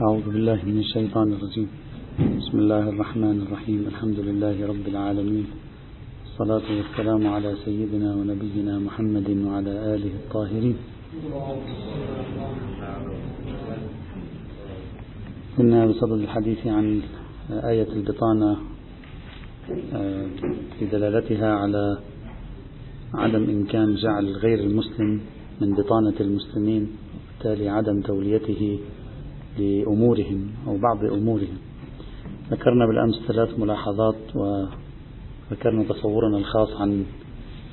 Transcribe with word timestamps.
أعوذ 0.00 0.26
بالله 0.32 0.58
من 0.64 0.78
الشيطان 0.78 1.32
الرجيم. 1.32 1.68
بسم 2.40 2.56
الله 2.58 2.84
الرحمن 2.88 3.36
الرحيم. 3.44 3.80
الحمد 3.92 4.18
لله 4.28 4.56
رب 4.72 4.86
العالمين. 4.88 5.46
الصلاة 6.26 6.66
والسلام 6.76 7.26
على 7.26 7.50
سيدنا 7.64 8.14
ونبينا 8.16 8.78
محمد 8.78 9.28
وعلى 9.46 9.72
آله 9.94 10.12
الطاهرين. 10.20 10.76
كنا 15.56 15.86
بصدد 15.86 16.20
الحديث 16.26 16.66
عن 16.66 16.86
آية 17.50 17.90
البطانة 17.92 18.50
آه، 19.94 20.26
في 20.78 20.86
دلالتها 20.92 21.50
على 21.62 21.98
عدم 23.14 23.44
إمكان 23.56 23.94
جعل 23.94 24.26
غير 24.44 24.58
المسلم 24.60 25.20
من 25.60 25.74
بطانة 25.74 26.16
المسلمين 26.20 26.84
وبالتالي 26.88 27.68
عدم 27.68 28.00
توليته 28.00 28.78
لأمورهم 29.58 30.50
أو 30.66 30.78
بعض 30.78 31.04
أمورهم. 31.04 31.58
ذكرنا 32.50 32.86
بالأمس 32.86 33.14
ثلاث 33.28 33.58
ملاحظات 33.58 34.16
وذكرنا 34.34 35.84
تصورنا 35.88 36.38
الخاص 36.38 36.68
عن 36.80 37.04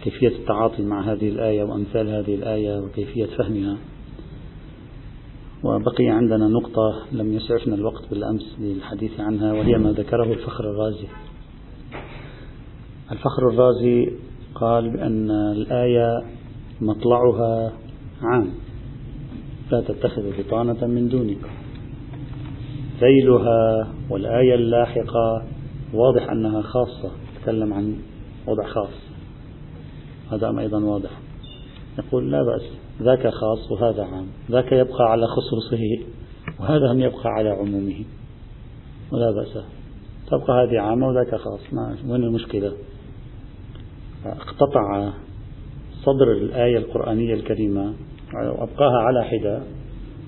كيفية 0.04 0.27
التعاطي 0.27 0.84
مع 0.84 1.12
هذه 1.12 1.30
الآية 1.30 1.63
وأمثال 1.63 2.09
هذه 2.09 2.35
الآية 2.35 2.80
وكيفية 2.80 3.26
فهمها. 3.26 3.77
وبقي 5.63 6.09
عندنا 6.09 6.48
نقطة 6.48 7.05
لم 7.12 7.34
يسعفنا 7.34 7.76
الوقت 7.76 8.09
بالأمس 8.09 8.55
للحديث 8.59 9.20
عنها 9.20 9.54
وهي 9.54 9.77
ما 9.77 9.91
ذكره 9.91 10.34
الفخر 10.34 10.63
الرازي. 10.63 11.07
الفخر 13.12 13.49
الرازي 13.49 14.12
قال 14.55 14.90
بأن 14.90 15.32
الآية 15.32 16.23
مطلعها 16.82 17.73
عام. 18.21 18.52
لا 19.71 19.82
تتخذوا 19.82 20.32
بطانة 20.40 20.88
من 20.88 21.07
دونكم 21.07 21.49
ذيلها 22.99 23.87
والآية 24.09 24.55
اللاحقة 24.55 25.43
واضح 25.93 26.31
أنها 26.31 26.62
خاصة 26.62 27.12
تتكلم 27.35 27.73
عن 27.73 27.95
وضع 28.48 28.67
خاص. 28.67 28.93
هذا 30.31 30.59
أيضا 30.59 30.84
واضح. 30.84 31.09
يقول 31.99 32.31
لا 32.31 32.43
بأس 32.43 32.62
ذاك 33.01 33.27
خاص 33.27 33.71
وهذا 33.71 34.04
عام. 34.04 34.27
ذاك 34.51 34.71
يبقى 34.71 35.12
على 35.12 35.27
خصوصه 35.27 35.99
وهذا 36.59 36.91
هم 36.91 36.99
يبقى 36.99 37.29
على 37.29 37.49
عمومه. 37.49 38.05
ولا 39.11 39.32
بأس. 39.32 39.63
تبقى 40.27 40.63
هذه 40.63 40.79
عامة 40.79 41.07
وذاك 41.07 41.35
خاص. 41.35 41.73
ما 41.73 41.98
وين 42.07 42.23
المشكلة؟ 42.23 42.73
اقتطع 44.26 45.11
صدر 46.04 46.32
الآية 46.32 46.77
القرآنية 46.77 47.34
الكريمة 47.34 47.93
وأبقاها 48.34 48.98
على 48.98 49.23
حدة. 49.23 49.61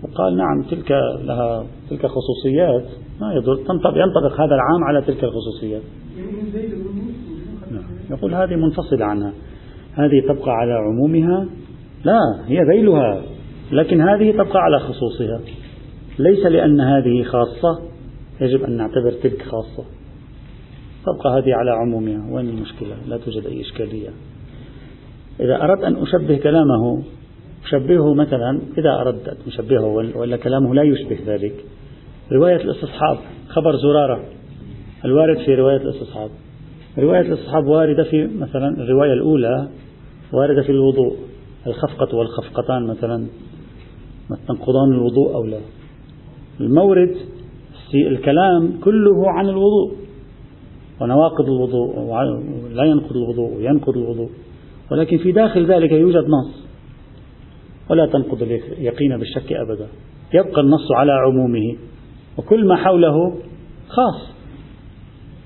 وقال 0.03 0.37
نعم 0.37 0.63
تلك 0.69 0.91
لها 1.23 1.65
تلك 1.89 2.05
خصوصيات. 2.05 2.85
ما 3.21 3.33
يضر 3.33 3.59
ينطبق 3.97 4.41
هذا 4.41 4.55
العام 4.55 4.83
على 4.87 5.01
تلك 5.01 5.23
الخصوصيات. 5.23 5.81
نعم. 7.71 7.83
يقول 8.09 8.33
هذه 8.33 8.55
منفصلة 8.55 9.05
عنها. 9.05 9.33
هذه 9.93 10.21
تبقى 10.27 10.51
على 10.51 10.73
عمومها؟ 10.73 11.47
لا 12.03 12.19
هي 12.45 12.57
ذيلها 12.63 13.21
لكن 13.71 14.01
هذه 14.01 14.31
تبقى 14.31 14.59
على 14.59 14.79
خصوصها. 14.79 15.39
ليس 16.19 16.45
لأن 16.45 16.81
هذه 16.81 17.23
خاصة. 17.23 17.79
يجب 18.41 18.63
أن 18.63 18.77
نعتبر 18.77 19.11
تلك 19.23 19.41
خاصة. 19.41 19.83
تبقى 21.05 21.37
هذه 21.37 21.53
على 21.55 21.71
عمومها. 21.71 22.33
وين 22.33 22.49
المشكلة؟ 22.49 22.95
لا 23.07 23.17
توجد 23.17 23.45
أي 23.45 23.61
إشكالية. 23.61 24.09
إذا 25.39 25.63
أردت 25.63 25.83
أن 25.83 25.95
أشبه 25.95 26.37
كلامه 26.37 27.03
أشبهه 27.65 28.13
مثلا 28.13 28.59
إذا 28.77 28.89
أردت 29.01 29.27
أن 29.27 29.37
أشبهه 29.47 29.85
ولا 30.17 30.37
كلامه 30.37 30.75
لا 30.75 30.83
يشبه 30.83 31.17
ذلك. 31.25 31.65
رواية 32.31 32.55
الاستصحاب 32.55 33.17
خبر 33.47 33.75
زرارة. 33.75 34.23
الوارد 35.05 35.37
في 35.37 35.55
رواية 35.55 35.77
الاستصحاب. 35.77 36.29
رواية 36.97 37.21
الاستصحاب 37.21 37.67
واردة 37.67 38.03
في 38.03 38.27
مثلا 38.27 38.67
الرواية 38.77 39.13
الأولى 39.13 39.67
واردة 40.33 40.61
في 40.61 40.71
الوضوء. 40.71 41.15
الخفقة 41.67 42.17
والخفقتان 42.17 42.87
مثلا. 42.87 43.27
تنقضان 44.47 44.91
الوضوء 44.91 45.35
أو 45.35 45.43
لا. 45.43 45.59
المورد 46.59 47.15
الكلام 47.93 48.79
كله 48.83 49.29
عن 49.29 49.49
الوضوء. 49.49 49.91
ونواقض 51.01 51.45
الوضوء 51.45 51.95
لا 52.73 52.83
ينقض 52.83 53.17
الوضوء 53.17 53.57
وينقض 53.57 53.97
الوضوء. 53.97 54.29
ولكن 54.91 55.17
في 55.17 55.31
داخل 55.31 55.65
ذلك 55.65 55.91
يوجد 55.91 56.25
نص. 56.27 56.68
ولا 57.89 58.05
تنقض 58.05 58.41
اليقين 58.41 59.17
بالشك 59.17 59.53
أبدا. 59.53 59.87
يبقى 60.33 60.61
النص 60.61 60.91
على 60.91 61.11
عمومه 61.11 61.75
وكل 62.37 62.65
ما 62.65 62.75
حوله 62.75 63.35
خاص. 63.87 64.29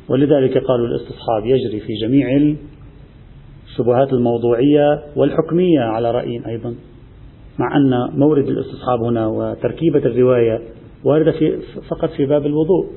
ولذلك 0.09 0.58
قالوا 0.58 0.88
الاستصحاب 0.88 1.46
يجري 1.46 1.80
في 1.80 1.94
جميع 2.02 2.56
الشبهات 3.66 4.14
الموضوعية 4.14 5.04
والحكمية 5.16 5.80
على 5.80 6.12
رأي 6.12 6.42
أيضا. 6.48 6.76
مع 7.59 7.78
أن 7.78 8.20
مورد 8.20 8.48
الاستصحاب 8.48 9.00
هنا 9.04 9.28
وتركيبة 9.28 10.00
الرواية 10.00 10.62
واردة 11.04 11.31
في 11.31 11.60
فقط 11.90 12.10
في 12.10 12.25
باب 12.25 12.46
الوضوء. 12.46 12.88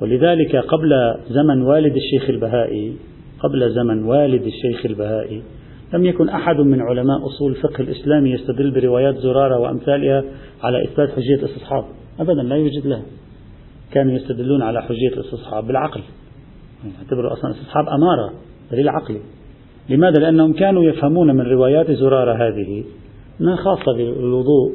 ولذلك 0.00 0.56
قبل 0.56 0.90
زمن 1.28 1.62
والد 1.62 1.96
الشيخ 1.96 2.30
البهائي 2.30 2.96
قبل 3.38 3.70
زمن 3.70 4.04
والد 4.04 4.42
الشيخ 4.42 4.86
البهائي 4.86 5.42
لم 5.94 6.04
يكن 6.04 6.28
أحد 6.28 6.56
من 6.56 6.80
علماء 6.80 7.26
أصول 7.26 7.52
الفقه 7.52 7.80
الإسلامي 7.80 8.30
يستدل 8.30 8.70
بروايات 8.70 9.16
زرارة 9.16 9.58
وأمثالها 9.58 10.24
على 10.62 10.84
إثبات 10.84 11.10
حجية 11.10 11.34
الاستصحاب 11.34 11.84
أبدا 12.20 12.42
لا 12.42 12.56
يوجد 12.56 12.86
لها. 12.86 13.02
كانوا 13.92 14.12
يستدلون 14.12 14.62
على 14.62 14.82
حجية 14.82 15.08
الاستصحاب 15.08 15.66
بالعقل. 15.66 16.00
يعتبروا 17.00 17.32
أصلا 17.32 17.50
الاستصحاب 17.50 17.88
أمارة 17.88 18.32
دليل 18.72 18.88
عقلي 18.88 19.20
لماذا؟ 19.88 20.20
لأنهم 20.20 20.52
كانوا 20.52 20.84
يفهمون 20.84 21.36
من 21.36 21.40
روايات 21.40 21.90
زرارة 21.90 22.48
هذه 22.48 22.84
أنها 23.40 23.56
خاصة 23.56 23.92
بالوضوء 23.96 24.72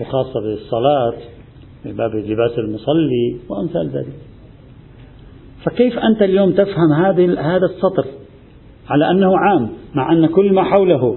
وخاصة 0.00 0.40
بالصلاة 0.40 1.14
في 1.82 1.92
باب 1.92 2.14
لباس 2.14 2.58
المصلي 2.58 3.36
وأمثال 3.48 3.88
ذلك. 3.88 4.16
فكيف 5.64 5.98
أنت 5.98 6.22
اليوم 6.22 6.52
تفهم 6.52 6.92
هذا 7.38 7.66
السطر؟ 7.66 8.23
على 8.88 9.10
أنه 9.10 9.38
عام 9.38 9.68
مع 9.94 10.12
أن 10.12 10.26
كل 10.26 10.52
ما 10.52 10.62
حوله 10.62 11.16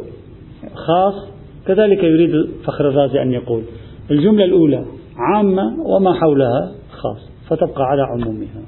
خاص 0.76 1.28
كذلك 1.68 2.04
يريد 2.04 2.48
فخر 2.64 2.90
الرازي 2.90 3.22
أن 3.22 3.32
يقول. 3.32 3.64
الجملة 4.12 4.46
الأولى 4.46 4.86
عامة 5.18 5.64
وما 5.86 6.14
حولها 6.14 6.72
خاص 6.92 7.30
فتبقى 7.50 7.84
على 7.84 8.02
عمومها. 8.02 8.62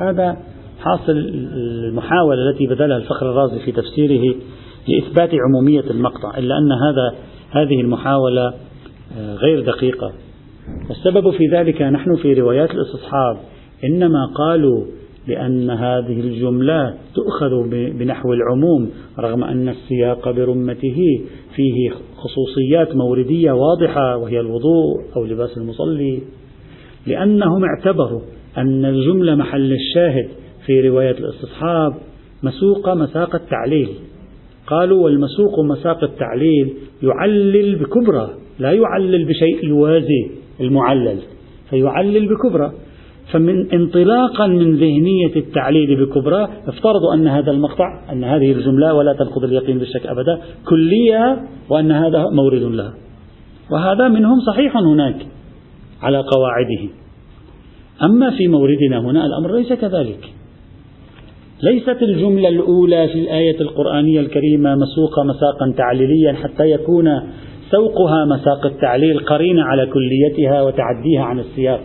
هذا 0.00 0.36
حاصل 0.80 1.12
المحاولة 1.12 2.50
التي 2.50 2.66
بذلها 2.66 2.96
الفخر 2.96 3.30
الرازي 3.30 3.58
في 3.64 3.72
تفسيره 3.72 4.34
لإثبات 4.88 5.30
عمومية 5.48 5.90
المقطع 5.90 6.38
إلا 6.38 6.58
أن 6.58 6.72
هذا 6.72 7.14
هذه 7.50 7.80
المحاولة 7.80 8.54
آه، 9.18 9.34
غير 9.34 9.60
دقيقة. 9.60 10.12
والسبب 10.88 11.30
في 11.30 11.46
ذلك 11.46 11.82
نحن 11.82 12.16
في 12.16 12.34
روايات 12.34 12.70
الاستصحاب 12.70 13.36
إنما 13.84 14.26
قالوا 14.34 14.84
بأن 15.28 15.70
هذه 15.70 16.20
الجملة 16.20 16.94
تؤخذ 17.14 17.70
بنحو 17.70 18.32
العموم 18.32 18.90
رغم 19.18 19.44
أن 19.44 19.68
السياق 19.68 20.30
برمته 20.30 20.96
فيه 21.56 21.90
خصوصيات 22.16 22.96
موردية 22.96 23.52
واضحة 23.52 24.16
وهي 24.16 24.40
الوضوء 24.40 25.16
أو 25.16 25.24
لباس 25.24 25.58
المصلي. 25.58 26.22
لأنهم 27.06 27.64
اعتبروا 27.64 28.20
أن 28.58 28.84
الجملة 28.84 29.34
محل 29.34 29.72
الشاهد 29.72 30.28
في 30.66 30.88
رواية 30.88 31.10
الاستصحاب 31.18 31.94
مسوق 32.42 32.88
مساق 32.88 33.34
التعليل. 33.34 33.88
قالوا 34.66 35.04
والمسوق 35.04 35.60
مساق 35.70 36.04
التعليل 36.04 36.74
يعلل 37.02 37.76
بكبرى 37.76 38.34
لا 38.58 38.72
يعلل 38.72 39.24
بشيء 39.24 39.64
يوازي 39.64 40.30
المعلل 40.60 41.18
فيعلل 41.70 42.28
بكبرى. 42.28 42.72
فمن 43.32 43.72
انطلاقا 43.72 44.46
من 44.46 44.76
ذهنية 44.76 45.36
التعليل 45.36 46.04
بكبرى 46.04 46.48
افترضوا 46.66 47.14
أن 47.14 47.28
هذا 47.28 47.50
المقطع 47.50 48.12
أن 48.12 48.24
هذه 48.24 48.52
الجملة 48.52 48.94
ولا 48.94 49.12
تنقض 49.12 49.44
اليقين 49.44 49.78
بالشك 49.78 50.06
أبدا 50.06 50.38
كلية 50.68 51.40
وأن 51.70 51.92
هذا 51.92 52.24
مورد 52.32 52.62
لها. 52.62 52.94
وهذا 53.70 54.08
منهم 54.08 54.40
صحيح 54.40 54.76
هناك 54.76 55.26
على 56.02 56.18
قواعده. 56.18 56.88
أما 58.02 58.30
في 58.30 58.48
موردنا 58.48 59.00
هنا 59.00 59.26
الأمر 59.26 59.56
ليس 59.56 59.72
كذلك. 59.72 60.32
ليست 61.62 62.02
الجملة 62.02 62.48
الأولى 62.48 63.08
في 63.08 63.18
الآية 63.18 63.60
القرآنية 63.60 64.20
الكريمة 64.20 64.74
مسوقة 64.74 65.22
مساقا 65.24 65.74
تعليليا 65.76 66.32
حتى 66.32 66.70
يكون 66.70 67.08
سوقها 67.70 68.24
مساق 68.24 68.66
التعليل 68.66 69.18
قرينة 69.18 69.62
على 69.62 69.86
كليتها 69.86 70.62
وتعديها 70.62 71.22
عن 71.22 71.38
السياق. 71.38 71.80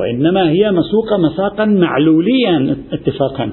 وإنما 0.00 0.50
هي 0.50 0.72
مسوقة 0.72 1.16
مساقا 1.16 1.64
معلوليا 1.64 2.76
اتفاقا. 2.92 3.50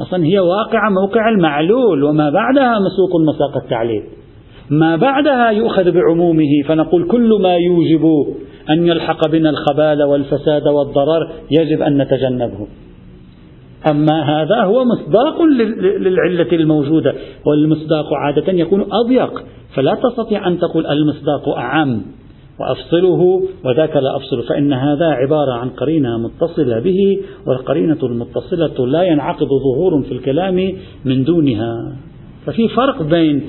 أصلا 0.00 0.24
هي 0.24 0.38
واقعة 0.38 0.90
موقع 0.90 1.28
المعلول 1.28 2.04
وما 2.04 2.30
بعدها 2.30 2.78
مسوق 2.78 3.20
مساق 3.20 3.62
التعليل. 3.64 4.02
ما 4.70 4.96
بعدها 4.96 5.50
يؤخذ 5.50 5.90
بعمومه 5.90 6.62
فنقول 6.68 7.06
كل 7.06 7.30
ما 7.42 7.56
يوجب 7.56 8.04
أن 8.70 8.86
يلحق 8.86 9.28
بنا 9.28 9.50
الخبال 9.50 10.02
والفساد 10.02 10.68
والضرر 10.68 11.30
يجب 11.50 11.82
أن 11.82 12.02
نتجنبه. 12.02 12.66
أما 13.90 14.22
هذا 14.22 14.62
هو 14.62 14.84
مصداق 14.84 15.42
للعلة 16.00 16.52
الموجودة 16.52 17.14
والمصداق 17.46 18.14
عادة 18.14 18.52
يكون 18.52 18.84
أضيق 18.92 19.44
فلا 19.74 19.94
تستطيع 19.94 20.48
أن 20.48 20.58
تقول 20.58 20.86
المصداق 20.86 21.48
أعم. 21.48 22.02
وأفصله 22.60 23.42
وذاك 23.64 23.96
لا 23.96 24.16
أفصل 24.16 24.42
فإن 24.48 24.72
هذا 24.72 25.06
عبارة 25.06 25.52
عن 25.52 25.68
قرينة 25.68 26.18
متصلة 26.18 26.80
به 26.80 27.20
والقرينة 27.46 27.98
المتصلة 28.02 28.86
لا 28.86 29.02
ينعقد 29.02 29.46
ظهور 29.46 30.02
في 30.02 30.12
الكلام 30.12 30.72
من 31.04 31.24
دونها. 31.24 31.96
ففي 32.46 32.68
فرق 32.68 33.02
بين 33.02 33.42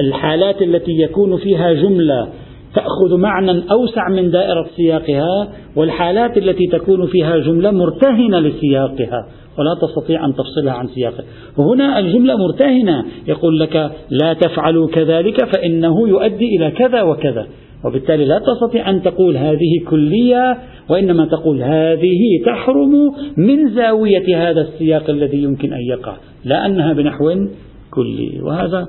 الحالات 0.00 0.62
التي 0.62 0.92
يكون 0.92 1.36
فيها 1.36 1.72
جملة 1.72 2.28
تأخذ 2.74 3.16
معنى 3.16 3.62
أوسع 3.70 4.08
من 4.08 4.30
دائرة 4.30 4.66
سياقها 4.76 5.48
والحالات 5.76 6.38
التي 6.38 6.66
تكون 6.66 7.06
فيها 7.06 7.38
جملة 7.38 7.70
مرتهنة 7.70 8.38
لسياقها 8.40 9.28
ولا 9.58 9.74
تستطيع 9.82 10.24
أن 10.24 10.34
تفصلها 10.34 10.72
عن 10.72 10.86
سياقها. 10.86 11.24
وهنا 11.56 11.98
الجملة 11.98 12.36
مرتهنة 12.36 13.04
يقول 13.26 13.60
لك 13.60 13.90
لا 14.10 14.32
تفعلوا 14.32 14.88
كذلك 14.88 15.44
فإنه 15.44 16.08
يؤدي 16.08 16.56
إلى 16.56 16.70
كذا 16.70 17.02
وكذا. 17.02 17.46
وبالتالي 17.84 18.24
لا 18.24 18.38
تستطيع 18.38 18.90
أن 18.90 19.02
تقول 19.02 19.36
هذه 19.36 19.84
كلية 19.90 20.58
وإنما 20.90 21.26
تقول 21.26 21.62
هذه 21.62 22.20
تحرم 22.46 23.12
من 23.36 23.74
زاوية 23.74 24.50
هذا 24.50 24.60
السياق 24.60 25.10
الذي 25.10 25.42
يمكن 25.42 25.72
أن 25.72 25.80
يقع 25.80 26.16
لا 26.44 26.66
أنها 26.66 26.92
بنحو 26.92 27.46
كلي. 27.90 28.40
وهذا 28.42 28.88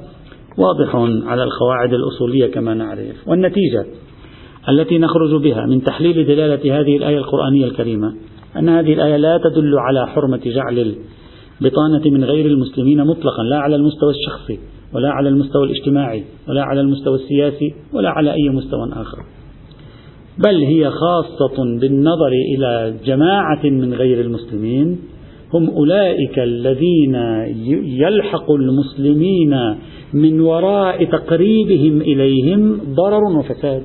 واضح 0.57 0.95
على 1.27 1.43
القواعد 1.43 1.93
الأصولية 1.93 2.47
كما 2.47 2.73
نعرف. 2.73 3.27
والنتيجة 3.27 3.85
التي 4.69 4.97
نخرج 4.97 5.41
بها 5.43 5.65
من 5.65 5.83
تحليل 5.83 6.25
دلالة 6.25 6.79
هذه 6.79 6.97
الآية 6.97 7.17
القرآنية 7.17 7.65
الكريمة 7.65 8.13
أن 8.57 8.69
هذه 8.69 8.93
الآية 8.93 9.17
لا 9.17 9.39
تدل 9.43 9.79
على 9.79 10.07
حرمة 10.07 10.41
جعل 10.45 10.95
البطانة 11.61 12.01
من 12.05 12.23
غير 12.23 12.45
المسلمين 12.45 12.97
مطلقا 12.97 13.43
لا 13.49 13.57
على 13.57 13.75
المستوى 13.75 14.09
الشخصي. 14.09 14.59
ولا 14.93 15.09
على 15.09 15.29
المستوى 15.29 15.63
الاجتماعي 15.65 16.23
ولا 16.49 16.63
على 16.63 16.81
المستوى 16.81 17.15
السياسي 17.15 17.73
ولا 17.93 18.09
على 18.09 18.33
أي 18.33 18.49
مستوى 18.49 18.89
آخر. 18.93 19.17
بل 20.37 20.63
هي 20.63 20.89
خاصة 20.89 21.79
بالنظر 21.81 22.31
إلى 22.55 22.93
جماعة 23.05 23.65
من 23.65 23.93
غير 23.93 24.21
المسلمين 24.21 24.99
هم 25.53 25.69
أولئك 25.69 26.39
الذين 26.39 27.15
يلحق 27.85 28.51
المسلمين 28.51 29.55
من 30.13 30.41
وراء 30.41 31.03
تقريبهم 31.03 32.01
إليهم 32.01 32.79
ضرر 32.95 33.23
وفساد. 33.39 33.83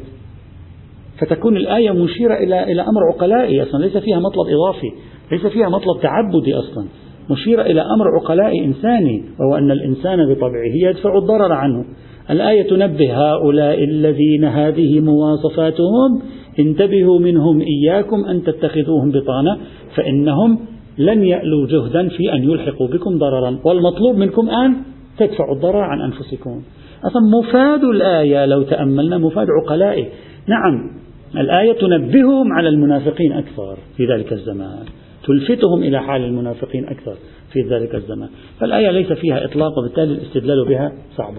فتكون 1.21 1.57
الآية 1.57 1.91
مشيرة 1.91 2.35
إلى 2.35 2.73
إلى 2.73 2.83
أمر 2.83 3.01
عقلائي 3.15 3.63
أصلا 3.63 3.85
ليس 3.85 3.97
فيها 3.97 4.19
مطلب 4.19 4.47
إضافي 4.49 4.93
ليس 5.33 5.47
فيها 5.47 5.69
مطلب 5.69 6.03
تعبدي 6.03 6.55
أصلا. 6.55 6.87
مشيرة 7.31 7.63
إلى 7.63 7.81
أمر 7.81 8.09
عقلائي 8.09 8.65
إنساني 8.65 9.25
وهو 9.41 9.57
أن 9.59 9.71
الإنسان 9.71 10.35
بطبعه 10.35 10.73
يدفع 10.75 11.19
الضرر 11.19 11.53
عنه. 11.53 11.85
الآية 12.31 12.63
تنبه 12.63 13.33
هؤلاء 13.33 13.85
الذين 13.85 14.45
هذه 14.45 15.01
مواصفاتهم 15.01 16.23
انتبهوا 16.59 17.19
منهم 17.19 17.61
إياكم 17.61 18.25
أن 18.25 18.43
تتخذوهم 18.43 19.11
بطانة 19.11 19.59
فإنهم 19.97 20.59
لن 20.99 21.25
يألوا 21.25 21.67
جهدا 21.67 22.09
في 22.09 22.33
أن 22.33 22.43
يلحقوا 22.51 22.89
بكم 22.89 23.19
ضررا. 23.19 23.59
والمطلوب 23.65 24.17
منكم 24.17 24.51
أن 24.51 24.77
تدفعوا 25.19 25.55
الضرر 25.55 25.81
عن 25.81 26.01
أنفسكم. 26.01 26.63
أصلا 27.05 27.23
مفاد 27.39 27.85
الآية 27.85 28.47
لو 28.47 28.63
تأملنا 28.63 29.19
مفاد 29.19 29.47
عقلائي 29.63 30.09
نعم 30.49 30.91
الآية 31.37 31.73
تنبههم 31.73 32.53
على 32.53 32.69
المنافقين 32.69 33.33
أكثر 33.33 33.79
في 33.97 34.07
ذلك 34.07 34.33
الزمان. 34.33 34.85
تلفتهم 35.27 35.83
إلى 35.83 36.03
حال 36.03 36.25
المنافقين 36.25 36.89
أكثر 36.89 37.17
في 37.53 37.61
ذلك 37.61 37.95
الزمان. 37.95 38.29
فالآية 38.61 38.91
ليس 38.91 39.13
فيها 39.13 39.45
إطلاق 39.45 39.79
وبالتالي 39.79 40.13
الاستدلال 40.13 40.69
بها 40.69 40.93
صعب. 41.17 41.35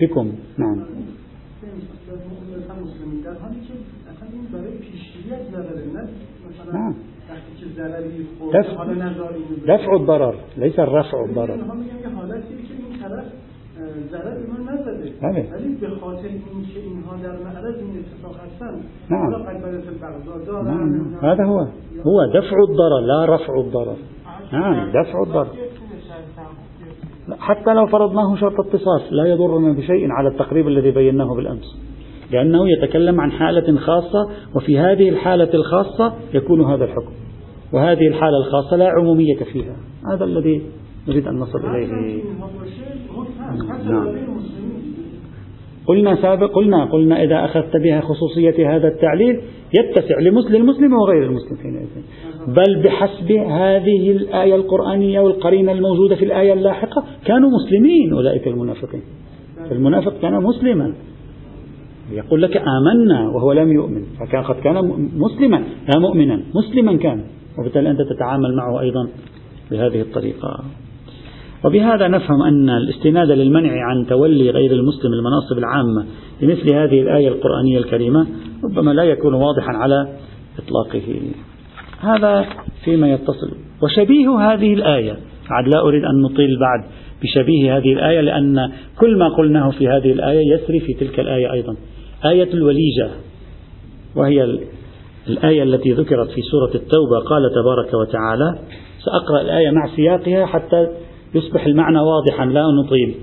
بكم؟ 0.00 0.32
نعم. 0.58 0.78
نعم. 6.72 6.94
دفع, 9.64 9.96
الضرر 9.96 10.36
ليس 10.56 10.78
الرفع 10.78 11.24
الضرر. 11.24 11.56
ضرر 14.10 14.36
ایمان 14.36 14.60
نزده. 14.68 15.12
ولی 15.52 15.74
به 15.80 15.88
خاطر 16.00 16.28
اینکه 16.28 16.80
اینها 16.84 17.16
در 17.22 17.44
معرض 17.44 17.76
این 17.78 17.98
اتفاق 17.98 18.36
هستن 18.46 18.80
نعم 19.10 19.30
نعم 20.64 21.14
هذا 21.22 21.44
هو. 21.44 21.58
هو 22.04 22.26
دفع 22.26 22.56
الضرر 22.68 23.00
لا 23.00 23.34
رفع 23.34 23.58
الضرر. 23.58 23.96
نعم 24.52 24.88
دفع 24.90 25.22
الضرر. 25.26 25.46
حتى 27.38 27.74
لو 27.74 27.86
فرضناه 27.86 28.36
شرط 28.36 28.60
اتصاص 28.60 29.02
لا 29.10 29.26
يضرنا 29.26 29.72
بشيء 29.72 30.10
على 30.10 30.28
التقريب 30.28 30.68
الذي 30.68 30.90
بيناه 30.90 31.34
بالأمس. 31.34 31.78
لأنه 32.30 32.70
يتكلم 32.70 33.20
عن 33.20 33.32
حالة 33.32 33.78
خاصة 33.78 34.30
وفي 34.56 34.78
هذه 34.78 35.08
الحالة 35.08 35.54
الخاصة 35.54 36.14
يكون 36.34 36.64
هذا 36.64 36.84
الحكم. 36.84 37.12
وهذه 37.72 38.08
الحالة 38.08 38.36
الخاصة 38.46 38.76
لا 38.76 38.88
عمومية 38.88 39.44
فيها. 39.52 39.76
هذا 40.12 40.24
الذي 40.24 40.62
نريد 41.08 41.28
أن 41.28 41.34
نصل 41.34 41.58
إليه. 41.58 42.22
نعم. 43.62 44.16
قلنا 45.86 46.16
سابق 46.22 46.54
قلنا 46.54 46.84
قلنا 46.84 47.22
إذا 47.22 47.44
أخذت 47.44 47.76
بها 47.76 48.00
خصوصية 48.00 48.76
هذا 48.76 48.88
التعليل 48.88 49.40
يتسع 49.74 50.18
للمسلم 50.18 50.92
وغير 50.92 51.22
المسلم 51.22 51.56
حينئذ. 51.62 51.86
بل 52.48 52.82
بحسب 52.82 53.32
هذه 53.32 54.12
الآية 54.12 54.54
القرآنية 54.54 55.20
والقرينة 55.20 55.72
الموجودة 55.72 56.16
في 56.16 56.24
الآية 56.24 56.52
اللاحقة 56.52 57.04
كانوا 57.24 57.50
مسلمين 57.50 58.12
أولئك 58.12 58.48
المنافقين. 58.48 59.02
المنافق 59.70 60.20
كان 60.22 60.42
مسلما. 60.42 60.94
يقول 62.12 62.42
لك 62.42 62.56
آمنا 62.56 63.28
وهو 63.28 63.52
لم 63.52 63.72
يؤمن 63.72 64.02
فكان 64.20 64.42
قد 64.42 64.54
كان 64.54 64.74
مسلما 65.16 65.56
لا 65.94 66.00
مؤمنا 66.00 66.42
مسلما 66.54 66.96
كان. 66.96 67.24
وبالتالي 67.58 67.90
أنت 67.90 68.00
تتعامل 68.02 68.56
معه 68.56 68.80
أيضا 68.80 69.08
بهذه 69.70 70.00
الطريقة. 70.00 70.64
وبهذا 71.64 72.08
نفهم 72.08 72.42
أن 72.42 72.70
الاستناد 72.70 73.30
للمنع 73.30 73.70
عن 73.70 74.06
تولي 74.06 74.50
غير 74.50 74.72
المسلم 74.72 75.12
المناصب 75.12 75.58
العامة 75.58 76.06
لمثل 76.42 76.74
هذه 76.74 77.00
الآية 77.00 77.28
القرآنية 77.28 77.78
الكريمة 77.78 78.26
ربما 78.64 78.90
لا 78.90 79.02
يكون 79.02 79.34
واضحا 79.34 79.72
على 79.72 80.08
إطلاقه. 80.58 81.20
هذا 82.00 82.46
فيما 82.84 83.12
يتصل. 83.12 83.50
وشبيه 83.82 84.30
هذه 84.38 84.74
الآية 84.74 85.16
عاد 85.50 85.68
لا 85.74 85.80
أريد 85.80 86.04
أن 86.04 86.22
نطيل 86.22 86.58
بعد 86.60 86.84
بشبيه 87.22 87.76
هذه 87.76 87.92
الآية 87.92 88.20
لأن 88.20 88.70
كل 88.98 89.18
ما 89.18 89.28
قلناه 89.28 89.70
في 89.70 89.88
هذه 89.88 90.12
الآية 90.12 90.54
يسري 90.54 90.80
في 90.80 90.92
تلك 90.92 91.20
الآية 91.20 91.52
أيضا. 91.52 91.76
آية 92.24 92.54
الوليجة 92.54 93.10
وهي 94.16 94.58
الآية 95.28 95.62
التي 95.62 95.92
ذكرت 95.92 96.30
في 96.30 96.42
سورة 96.42 96.74
التوبة 96.74 97.18
قال 97.18 97.50
تبارك 97.54 97.94
وتعالى 97.94 98.58
سأقرأ 99.04 99.40
الآية 99.40 99.70
مع 99.70 99.96
سياقها 99.96 100.46
حتى 100.46 100.88
يصبح 101.34 101.66
المعنى 101.66 102.00
واضحا 102.00 102.46
لا 102.46 102.66
نطيل. 102.66 103.14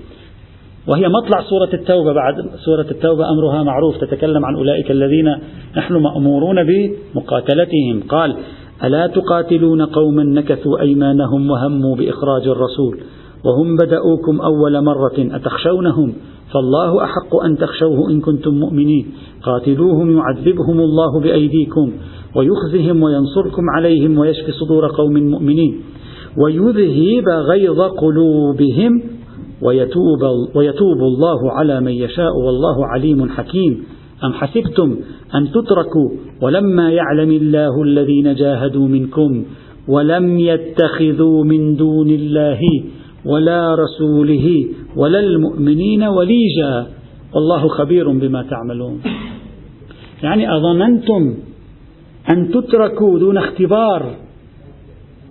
وهي 0.88 1.08
مطلع 1.08 1.42
سورة 1.42 1.68
التوبة 1.74 2.12
بعد. 2.12 2.34
سورة 2.64 2.86
التوبة 2.90 3.30
أمرها 3.30 3.62
معروف 3.62 3.96
تتكلم 3.96 4.44
عن 4.44 4.56
أولئك 4.56 4.90
الذين 4.90 5.36
نحن 5.76 5.94
مأمورون 5.94 6.56
بمقاتلتهم. 6.64 8.02
قال 8.08 8.36
ألا 8.84 9.06
تقاتلون 9.06 9.82
قوما 9.82 10.24
نكثوا 10.24 10.80
أيمانهم 10.80 11.50
وهموا 11.50 11.96
بإخراج 11.96 12.48
الرسول 12.48 12.98
وهم 13.44 13.76
بدأوكم 13.76 14.40
أول 14.40 14.84
مرة 14.84 15.36
أتخشونهم؟ 15.36 16.14
فالله 16.52 17.04
أحق 17.04 17.36
أن 17.44 17.58
تخشوه 17.58 18.10
إن 18.10 18.20
كنتم 18.20 18.54
مؤمنين. 18.54 19.12
قاتلوهم 19.42 20.16
يعذبهم 20.16 20.80
الله 20.80 21.20
بأيديكم 21.20 21.92
ويخزهم 22.36 23.02
وينصركم 23.02 23.62
عليهم 23.76 24.18
ويشفي 24.18 24.52
صدور 24.52 24.86
قوم 24.96 25.12
مؤمنين. 25.12 25.80
ويذهب 26.36 27.28
غيظ 27.50 27.80
قلوبهم 27.80 29.02
ويتوب, 29.62 30.22
ويتوب 30.54 30.98
الله 30.98 31.52
على 31.52 31.80
من 31.80 31.92
يشاء 31.92 32.32
والله 32.46 32.86
عليم 32.86 33.28
حكيم. 33.28 33.84
أم 34.24 34.32
حسبتم 34.32 34.96
أن 35.34 35.50
تتركوا 35.50 36.10
ولما 36.42 36.90
يعلم 36.92 37.30
الله 37.30 37.82
الذين 37.82 38.34
جاهدوا 38.34 38.88
منكم 38.88 39.44
ولم 39.88 40.38
يتخذوا 40.38 41.44
من 41.44 41.76
دون 41.76 42.10
الله 42.10 42.60
ولا 43.26 43.74
رسوله 43.74 44.66
ولا 44.96 45.20
المؤمنين 45.20 46.02
وليجا؟ 46.02 46.86
والله 47.34 47.68
خبير 47.68 48.12
بما 48.12 48.42
تعملون. 48.42 49.00
يعني 50.22 50.56
أظننتم 50.56 51.34
أن 52.30 52.50
تتركوا 52.50 53.18
دون 53.18 53.36
اختبار 53.36 54.16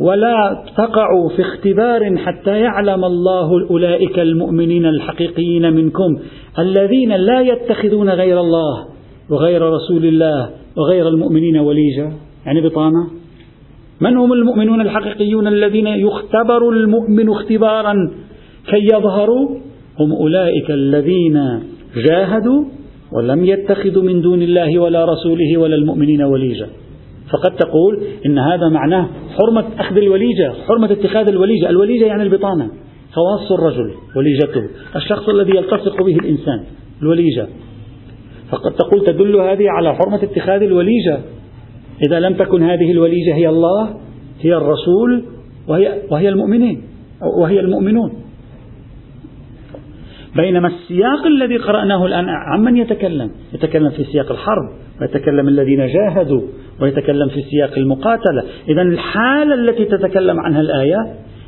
ولا 0.02 0.64
تقعوا 0.78 1.30
في 1.30 1.42
اختبار 1.42 2.18
حتى 2.18 2.60
يعلم 2.60 3.06
الله 3.06 3.68
أولئك 3.70 4.20
المؤمنين 4.20 4.86
الحقيقيين 4.86 5.74
منكم 5.74 6.20
الذين 6.60 7.12
لا 7.12 7.42
يتخذون 7.42 8.10
غير 8.10 8.40
الله 8.40 8.86
وغير 9.30 9.62
رسول 9.62 10.06
الله 10.06 10.50
وغير 10.78 11.08
المؤمنين 11.08 11.58
وليجا 11.58 12.12
يعني 12.46 12.62
بطانة. 12.62 13.08
من 14.02 14.18
هم 14.18 14.34
المؤمنون 14.34 14.82
الحقيقيون 14.82 15.48
الذين 15.48 15.88
يختبر 15.88 16.70
المؤمن 16.70 17.30
اختبارا 17.30 17.94
كي 18.70 18.96
يظهروا؟ 18.96 19.50
هم 20.00 20.12
أولئك 20.12 20.72
الذين 20.72 21.62
جاهدوا 21.96 22.66
ولم 23.12 23.46
يتخذوا 23.46 24.04
من 24.04 24.22
دون 24.22 24.42
الله 24.42 24.80
ولا 24.80 25.06
رسوله 25.06 25.58
ولا 25.58 25.76
المؤمنين 25.76 26.22
وليجا 26.22 26.68
فقد 27.32 27.56
تقول 27.56 28.04
إن 28.26 28.40
هذا 28.40 28.70
معناه 28.70 29.10
حرمة 29.38 29.66
أخذ 29.80 29.98
الوليجة 29.98 30.54
حرمة 30.68 30.92
اتخاذ 30.92 31.28
الوليجة. 31.30 31.70
الوليجة 31.70 32.06
يعني 32.06 32.24
البطانة. 32.24 32.70
خواص 33.12 33.52
الرجل 33.52 33.94
وليجته 34.16 34.70
الشخص 34.96 35.30
الذي 35.30 35.56
يلتصق 35.56 36.04
به 36.04 36.16
الإنسان 36.16 36.64
الوليجة. 37.02 37.48
فقد 38.50 38.72
تقول 38.72 39.06
تدل 39.06 39.36
هذه 39.36 39.70
على 39.70 39.96
حرمة 39.96 40.24
اتخاذ 40.24 40.62
الوليجة. 40.62 41.20
إذا 42.08 42.20
لم 42.20 42.34
تكن 42.34 42.64
هذه 42.64 42.92
الوليجة 42.92 43.36
هي 43.36 43.50
الله 43.50 43.90
هي 44.42 44.56
الرسول 44.56 45.24
وهي, 45.68 46.02
وهي 46.12 46.30
المؤمنين 46.30 46.82
وهي 47.42 47.60
المؤمنون. 47.60 48.14
بينما 50.36 50.68
السياق 50.68 51.26
الذي 51.26 51.58
قرأناه 51.58 52.06
الآن 52.06 52.26
عمن 52.30 52.78
يتكلم؟ 52.78 53.32
يتكلم 53.54 53.90
في 53.90 54.04
سياق 54.04 54.32
الحرب 54.32 54.70
ويتكلم 55.02 55.48
الذين 55.48 55.88
جاهدوا 55.88 56.42
ويتكلم 56.82 57.30
في 57.30 57.42
سياق 57.42 57.78
المقاتلة. 57.78 58.44
إذا 58.70 58.82
الحالة 58.82 59.54
التي 59.54 59.86
تتكلم 59.86 60.40
عنها 60.40 60.62
الآية 60.62 60.98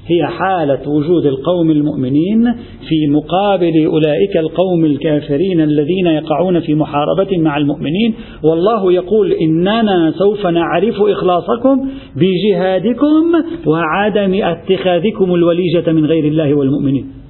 هي 0.07 0.27
حالة 0.27 0.89
وجود 0.89 1.25
القوم 1.25 1.71
المؤمنين 1.71 2.53
في 2.89 3.07
مقابل 3.09 3.85
أولئك 3.85 4.37
القوم 4.37 4.85
الكافرين 4.85 5.61
الذين 5.61 6.07
يقعون 6.07 6.59
في 6.59 6.75
محاربة 6.75 7.37
مع 7.37 7.57
المؤمنين. 7.57 8.13
والله 8.43 8.93
يقول 8.93 9.31
إننا 9.31 10.13
سوف 10.17 10.47
نعرف 10.47 11.01
إخلاصكم 11.01 11.89
بجهادكم 12.15 13.43
وعدم 13.65 14.39
اتخاذكم 14.43 15.35
الوليجة 15.35 15.91
من 15.91 16.05
غير 16.05 16.25
الله 16.25 16.53
والمؤمنين. 16.53 17.22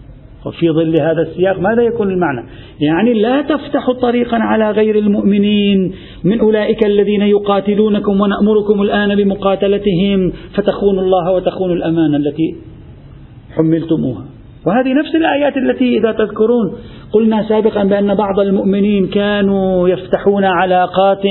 وفي 0.45 0.71
ظل 0.71 1.01
هذا 1.01 1.21
السياق 1.21 1.59
ماذا 1.59 1.81
يكون 1.81 2.11
المعنى؟ 2.11 2.49
يعني 2.81 3.13
لا 3.13 3.41
تفتحوا 3.41 3.93
طريقا 3.93 4.37
على 4.37 4.71
غير 4.71 4.97
المؤمنين 4.97 5.93
من 6.23 6.39
أولئك 6.39 6.85
الذين 6.85 7.21
يقاتلونكم 7.21 8.21
ونأمركم 8.21 8.81
الآن 8.81 9.15
بمقاتلتهم 9.15 10.31
فتخونوا 10.55 11.03
الله 11.03 11.31
وتخونوا 11.31 11.75
الأمانة 11.75 12.17
التي 12.17 12.55
حملتموها. 13.57 14.25
وهذه 14.67 14.93
نفس 14.93 15.15
الآيات 15.15 15.57
التي 15.57 15.97
إذا 15.97 16.11
تذكرون 16.11 16.73
قلنا 17.13 17.43
سابقا 17.49 17.83
بأن 17.83 18.15
بعض 18.15 18.39
المؤمنين 18.39 19.07
كانوا 19.07 19.89
يفتحون 19.89 20.43
علاقات 20.43 21.25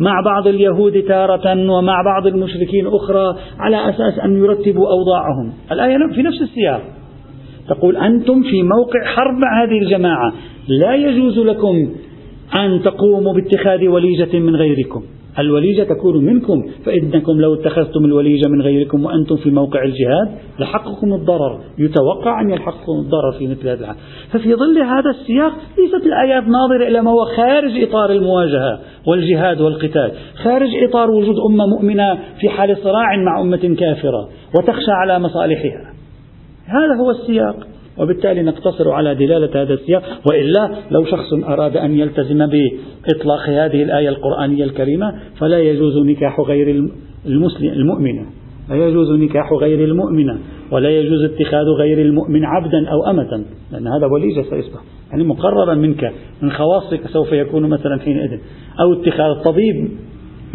مع 0.00 0.20
بعض 0.24 0.46
اليهود 0.46 1.02
تارة 1.02 1.70
ومع 1.70 2.02
بعض 2.04 2.26
المشركين 2.26 2.86
أخرى 2.86 3.36
على 3.58 3.90
أساس 3.90 4.18
أن 4.24 4.36
يرتبوا 4.36 4.86
أوضاعهم. 4.90 5.52
الآية 5.72 5.96
في 6.14 6.22
نفس 6.22 6.42
السياق. 6.42 6.99
تقول 7.70 7.96
أنتم 7.96 8.42
في 8.42 8.62
موقع 8.62 9.04
حرب 9.04 9.38
مع 9.38 9.64
هذه 9.64 9.78
الجماعة. 9.82 10.32
لا 10.68 10.94
يجوز 10.94 11.38
لكم 11.38 11.74
أن 12.54 12.82
تقوموا 12.82 13.34
باتخاذ 13.34 13.88
وليجة 13.88 14.38
من 14.38 14.56
غيركم. 14.56 15.02
الوليجة 15.38 15.82
تكون 15.82 16.24
منكم 16.24 16.62
فإنكم 16.84 17.40
لو 17.40 17.54
اتخذتم 17.54 18.04
الوليجة 18.04 18.48
من 18.48 18.62
غيركم 18.62 19.04
وأنتم 19.04 19.36
في 19.36 19.50
موقع 19.50 19.82
الجهاد 19.82 20.28
لحقكم 20.58 21.14
الضرر. 21.14 21.60
يتوقع 21.78 22.40
أن 22.40 22.50
يلحقكم 22.50 22.92
الضرر 22.92 23.32
في 23.38 23.46
مثل 23.46 23.68
هذا 23.68 23.96
ففي 24.30 24.54
ظل 24.54 24.82
هذا 24.82 25.10
السياق 25.10 25.52
ليست 25.78 26.06
الآيات 26.06 26.42
ناظرة 26.42 26.88
إلى 26.88 27.02
ما 27.02 27.10
هو 27.10 27.24
خارج 27.24 27.82
إطار 27.82 28.10
المواجهة 28.10 28.80
والجهاد 29.06 29.60
والقتال. 29.60 30.12
خارج 30.42 30.68
إطار 30.88 31.10
وجود 31.10 31.36
أمة 31.50 31.66
مؤمنة 31.66 32.18
في 32.40 32.48
حال 32.48 32.76
صراع 32.76 33.16
مع 33.16 33.40
أمة 33.40 33.76
كافرة 33.78 34.28
وتخشى 34.58 34.92
على 35.02 35.18
مصالحها. 35.18 35.99
هذا 36.70 37.00
هو 37.00 37.10
السياق. 37.10 37.56
وبالتالي 37.98 38.42
نقتصر 38.42 38.90
على 38.90 39.14
دلالة 39.14 39.62
هذا 39.62 39.74
السياق. 39.74 40.02
وإلا 40.30 40.74
لو 40.90 41.04
شخص 41.04 41.32
أراد 41.32 41.76
أن 41.76 41.98
يلتزم 41.98 42.46
بإطلاق 42.46 43.48
هذه 43.48 43.82
الآية 43.82 44.08
القرآنية 44.08 44.64
الكريمة 44.64 45.14
فلا 45.38 45.58
يجوز 45.58 45.96
نكاح 45.96 46.40
غير 46.40 46.90
المسلم 47.26 47.68
المؤمنة. 47.68 48.26
لا 48.70 48.88
يجوز 48.88 49.10
نكاح 49.10 49.52
غير 49.52 49.84
المؤمنة. 49.84 50.38
ولا 50.72 50.90
يجوز 50.90 51.24
اتخاذ 51.24 51.64
غير 51.78 51.98
المؤمن 51.98 52.44
عبدا 52.44 52.88
أو 52.88 53.10
أمة. 53.10 53.44
لأن 53.72 53.86
هذا 53.86 54.06
وليجة 54.06 54.42
سيصبح. 54.42 54.80
يعني 55.10 55.24
مقررا 55.24 55.74
منك 55.74 56.12
من 56.42 56.50
خواصك 56.52 57.06
سوف 57.06 57.32
يكون 57.32 57.68
مثلا 57.68 58.00
حينئذ. 58.00 58.38
أو 58.80 58.92
اتخاذ 58.92 59.30
الطبيب 59.38 59.90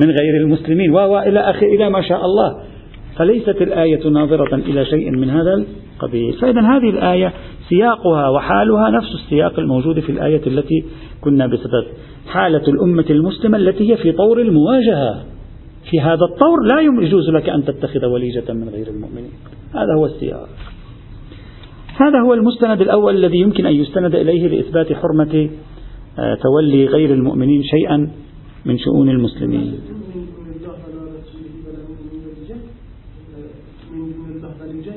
من 0.06 0.12
غير 0.12 0.42
المسلمين. 0.42 0.92
وإلى 0.92 1.40
آخر 1.40 1.66
إلى 1.66 1.90
ما 1.90 2.02
شاء 2.02 2.26
الله. 2.26 2.56
فليست 3.18 3.62
الآية 3.62 4.10
ناظرة 4.10 4.56
إلى 4.56 4.86
شيء 4.86 5.12
من 5.12 5.30
هذا 5.30 5.54
القبيل. 5.54 6.34
فإذا 6.34 6.62
هذه 6.62 6.90
الآية 6.90 7.34
سياقها 7.70 8.30
وحالها 8.30 8.90
نفس 8.90 9.14
السياق 9.14 9.60
الموجود 9.60 10.00
في 10.00 10.12
الآية 10.12 10.42
التي 10.48 10.86
كنا 11.22 11.48
بصدد 11.48 11.86
حالة 12.28 12.64
الأمة 12.68 13.06
المسلمة 13.10 13.58
التي 13.58 13.92
هي 13.92 13.98
في 13.98 14.12
طور 14.12 14.42
المواجهة. 14.42 15.24
في 15.92 16.00
هذا 16.02 16.26
الطور 16.32 16.64
لا 16.64 16.82
يجوز 16.82 17.30
لك 17.30 17.50
أن 17.50 17.66
تتخذ 17.66 18.06
وليجة 18.06 18.54
من 18.54 18.70
غير 18.70 18.88
المؤمنين. 18.88 19.32
هذا 19.74 19.94
هو 19.98 20.06
السياق. 20.06 20.50
هذا 21.98 22.20
هو 22.20 22.34
المستند 22.34 22.82
الأول 22.82 23.16
الذي 23.16 23.38
يمكن 23.38 23.66
أن 23.66 23.74
يستند 23.74 24.16
إليه 24.16 24.48
لإثبات 24.48 24.94
حرمة 24.94 25.50
آه، 26.20 26.36
تولي 26.36 26.86
غير 26.86 27.14
المؤمنين 27.14 27.64
شيئا 27.64 28.10
من 28.66 28.78
شؤون 28.78 29.10
المسلمين. 29.10 29.74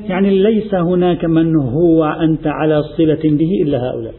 يعني 0.09 0.43
ليس 0.43 0.75
هناك 0.75 1.25
من 1.25 1.57
هو 1.57 2.05
أنت 2.05 2.47
على 2.47 2.83
صلة 2.83 3.21
به 3.25 3.51
إلا 3.63 3.79
هؤلاء. 3.79 4.15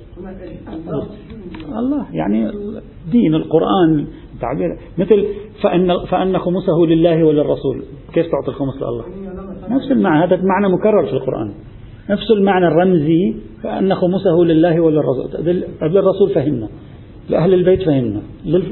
الله 1.80 2.06
يعني 2.14 2.52
دين 3.12 3.36
القرآن 3.36 4.06
تعبير 4.42 4.78
مثل 4.98 5.26
فأن 5.64 6.06
فأن 6.10 6.38
خمسه 6.38 6.78
لله 6.88 7.24
وللرسول. 7.24 7.84
كيف 8.14 8.26
تعطي 8.26 8.48
الخمس 8.48 8.76
لله؟ 8.82 9.04
نفس 9.70 9.92
المعنى 9.92 10.24
هذا 10.24 10.36
معنى 10.36 10.74
مكرر 10.74 11.06
في 11.06 11.14
القرآن. 11.14 11.52
نفس 12.10 12.32
المعنى 12.32 12.68
الرمزي 12.68 13.36
فأن 13.64 13.96
خمسه 13.96 14.44
لله 14.44 14.82
وللرسول. 14.82 15.46
للرسول 15.82 16.30
فهمنا. 16.36 16.68
لأهل 17.30 17.54
البيت 17.54 17.82
فهمنا. 17.84 18.22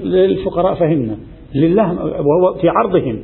للفقراء 0.04 0.76
فهمنا. 0.76 1.18
لله 1.56 1.94
وهو 2.04 2.54
في 2.62 2.70
عرضهم. 2.70 3.20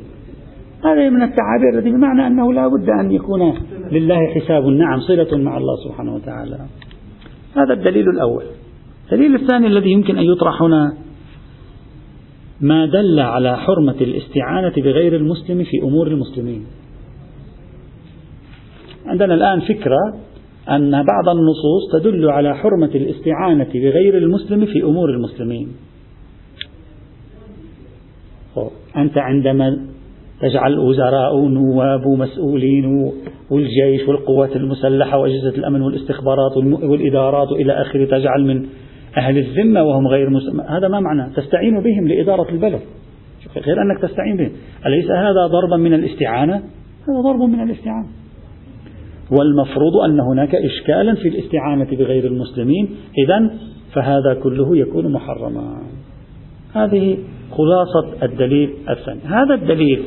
هذه 0.83 1.09
من 1.09 1.21
التعابير 1.21 1.77
التي 1.77 1.89
بمعنى 1.89 2.27
أنه 2.27 2.53
لا 2.53 2.67
بد 2.67 2.89
أن 2.89 3.11
يكون 3.11 3.53
لله 3.93 4.33
حساب. 4.35 4.65
نعم 4.65 4.99
صلة 4.99 5.37
مع 5.37 5.57
الله 5.57 5.75
سبحانه 5.87 6.15
وتعالى. 6.15 6.59
هذا 7.55 7.73
الدليل 7.73 8.09
الأول. 8.09 8.43
الدليل 9.11 9.35
الثاني 9.35 9.67
الذي 9.67 9.91
يمكن 9.91 10.17
أن 10.17 10.23
يطرح 10.23 10.61
هنا 10.61 10.97
ما 12.61 12.85
دل 12.85 13.19
على 13.19 13.57
حرمة 13.57 13.95
الاستعانة 14.01 14.73
بغير 14.77 15.15
المسلم 15.15 15.63
في 15.63 15.77
أمور 15.83 16.07
المسلمين. 16.07 16.65
عندنا 19.05 19.33
الآن 19.33 19.59
فكرة 19.59 19.99
أن 20.69 20.91
بعض 20.91 21.29
النصوص 21.29 21.91
تدل 21.93 22.29
على 22.29 22.57
حرمة 22.57 22.91
الاستعانة 22.95 23.69
بغير 23.73 24.17
المسلم 24.17 24.65
في 24.65 24.83
أمور 24.83 25.09
المسلمين. 25.09 25.67
أنت 28.97 29.17
عندما 29.17 29.92
تجعل 30.43 30.79
وزراء 30.79 31.35
ونواب 31.35 32.05
ومسؤولين 32.05 33.11
والجيش 33.51 34.07
والقوات 34.07 34.55
المسلحة 34.55 35.17
وأجهزة 35.17 35.57
الأمن 35.57 35.81
والاستخبارات 35.81 36.57
والإدارات 36.83 37.51
وإلى 37.51 37.73
آخره 37.73 38.05
تجعل 38.05 38.45
من 38.45 38.65
أهل 39.17 39.37
الذمة 39.37 39.83
وهم 39.83 40.07
غير 40.07 40.29
مسلم 40.29 40.61
هذا 40.61 40.87
ما 40.87 40.99
معنى؟ 40.99 41.33
تستعين 41.35 41.79
بهم 41.79 42.07
لإدارة 42.07 42.49
البلد. 42.49 42.79
غير 43.57 43.81
أنك 43.81 44.01
تستعين 44.01 44.37
بهم. 44.37 44.51
أليس 44.85 45.11
هذا 45.11 45.47
ضربا 45.47 45.77
من 45.77 45.93
الاستعانة؟ 45.93 46.55
هذا 47.07 47.21
ضرب 47.23 47.41
من 47.41 47.63
الاستعانة. 47.63 48.07
والمفروض 49.31 49.95
أن 50.05 50.19
هناك 50.19 50.55
إشكالا 50.55 51.15
في 51.15 51.27
الاستعانة 51.27 51.85
بغير 51.91 52.25
المسلمين. 52.25 52.89
إذا 53.25 53.51
فهذا 53.93 54.33
كله 54.43 54.77
يكون 54.77 55.11
محرما. 55.11 55.81
هذه 56.73 57.17
خلاصة 57.51 58.23
الدليل 58.23 58.73
الثاني. 58.89 59.19
هذا 59.25 59.53
الدليل 59.53 60.03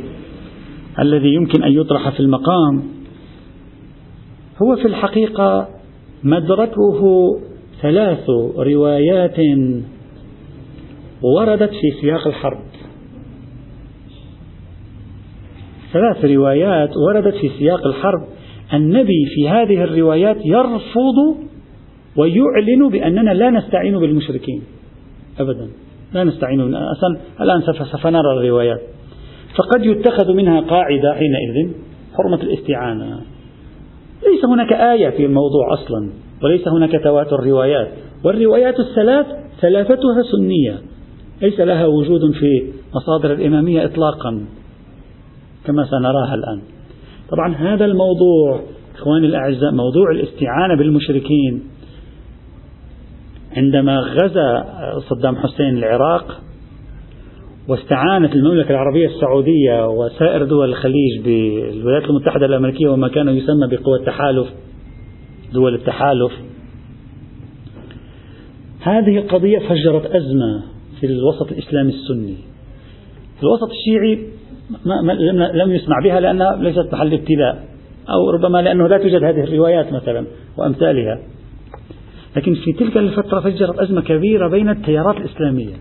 الذي 1.00 1.35
يمكن 1.35 1.62
أن 1.62 1.73
يطرح 1.73 2.09
في 2.09 2.21
المقام. 2.21 2.83
هو 4.62 4.76
في 4.76 4.85
الحقيقة 4.85 5.69
مدركه 6.25 7.00
ثلاث 7.83 8.31
روايات 8.57 9.37
وردت 11.23 11.71
في 11.71 12.00
سياق 12.00 12.26
الحرب. 12.26 12.61
ثلاث 15.93 16.25
روايات 16.25 16.91
وردت 16.97 17.35
في 17.35 17.50
سياق 17.59 17.87
الحرب. 17.87 18.25
النبي 18.75 19.26
في 19.35 19.49
هذه 19.49 19.85
الروايات 19.85 20.37
يرفض 20.45 21.37
ويعلن 22.17 22.88
بأننا 22.93 23.31
لا 23.31 23.50
نستعين 23.50 23.99
بالمشركين. 23.99 24.62
أبدا. 25.41 25.69
لا 26.12 26.25
نستعين. 26.25 26.75
أصلا 26.75 27.19
الآن 27.41 27.62
سنرى 28.03 28.38
الروايات. 28.38 28.96
فقد 29.57 29.85
يتخذ 29.85 30.33
منها 30.33 30.61
قاعدة 30.61 31.15
حينئذ 31.15 31.73
حرمة 32.17 32.43
الاستعانة. 32.43 33.21
ليس 34.33 34.45
هناك 34.45 34.73
آية 34.73 35.11
في 35.11 35.27
الموضوع 35.27 35.75
أصلا 35.75 36.11
وليس 36.43 36.69
هناك 36.69 37.03
تواتر 37.05 37.47
روايات 37.47 37.89
والروايات 38.25 38.81
الثلاث 38.81 39.27
ثلاثتها 39.61 40.23
سنية. 40.33 40.79
ليس 41.43 41.61
لها 41.61 41.87
وجود 41.87 42.33
في 42.33 42.73
مصادر 42.95 43.33
الإمامية 43.33 43.85
إطلاقا 43.85 44.47
كما 45.67 45.85
سنراها 45.85 46.35
الآن. 46.35 46.63
طبعا 47.31 47.55
هذا 47.55 47.85
الموضوع 47.85 48.61
إخواني 48.95 49.27
الأعزاء 49.27 49.73
موضوع 49.73 50.11
الاستعانة 50.11 50.77
بالمشركين. 50.79 51.63
عندما 53.57 53.99
غزا 53.99 54.65
صدام 55.09 55.37
حسين 55.37 55.79
العراق 55.79 56.41
واستعانت 57.69 58.33
المملكة 58.35 58.71
العربية 58.71 59.07
السعودية 59.07 59.89
وسائر 59.89 60.45
دول 60.45 60.69
الخليج 60.69 61.21
بالولايات 61.25 62.11
المتحدة 62.11 62.47
الأمريكية 62.47 62.89
وما 62.89 63.09
كان 63.09 63.29
يسمى 63.29 63.67
بقوى 63.71 63.99
التحالف 64.01 64.49
دول 65.53 65.75
التحالف. 65.75 66.33
هذه 68.81 69.19
القضية 69.19 69.59
فجرت 69.59 70.07
أزمة 70.07 70.63
في 71.01 71.07
الوسط 71.07 71.53
الإسلامي 71.53 71.93
السني. 71.93 72.37
الوسط 73.43 73.71
الشيعي 73.71 74.29
لم 75.55 75.71
يسمع 75.73 75.97
بها 76.05 76.21
لأنها 76.21 76.57
ليست 76.57 76.93
محل 76.93 77.15
ابتلاء 77.15 77.65
أو 78.11 78.31
ربما 78.31 78.63
لأنه 78.63 78.89
لا 78.89 78.99
توجد 78.99 79.25
هذه 79.25 79.45
الروايات 79.45 79.93
مثلا 79.93 80.27
وأمثالها. 80.59 81.19
لكن 82.37 82.55
في 82.55 82.73
تلك 82.73 82.97
الفترة 82.97 83.41
فجرت 83.41 83.79
أزمة 83.79 84.01
كبيرة 84.01 84.49
بين 84.49 84.69
التيارات 84.69 85.17
الإسلامية. 85.17 85.75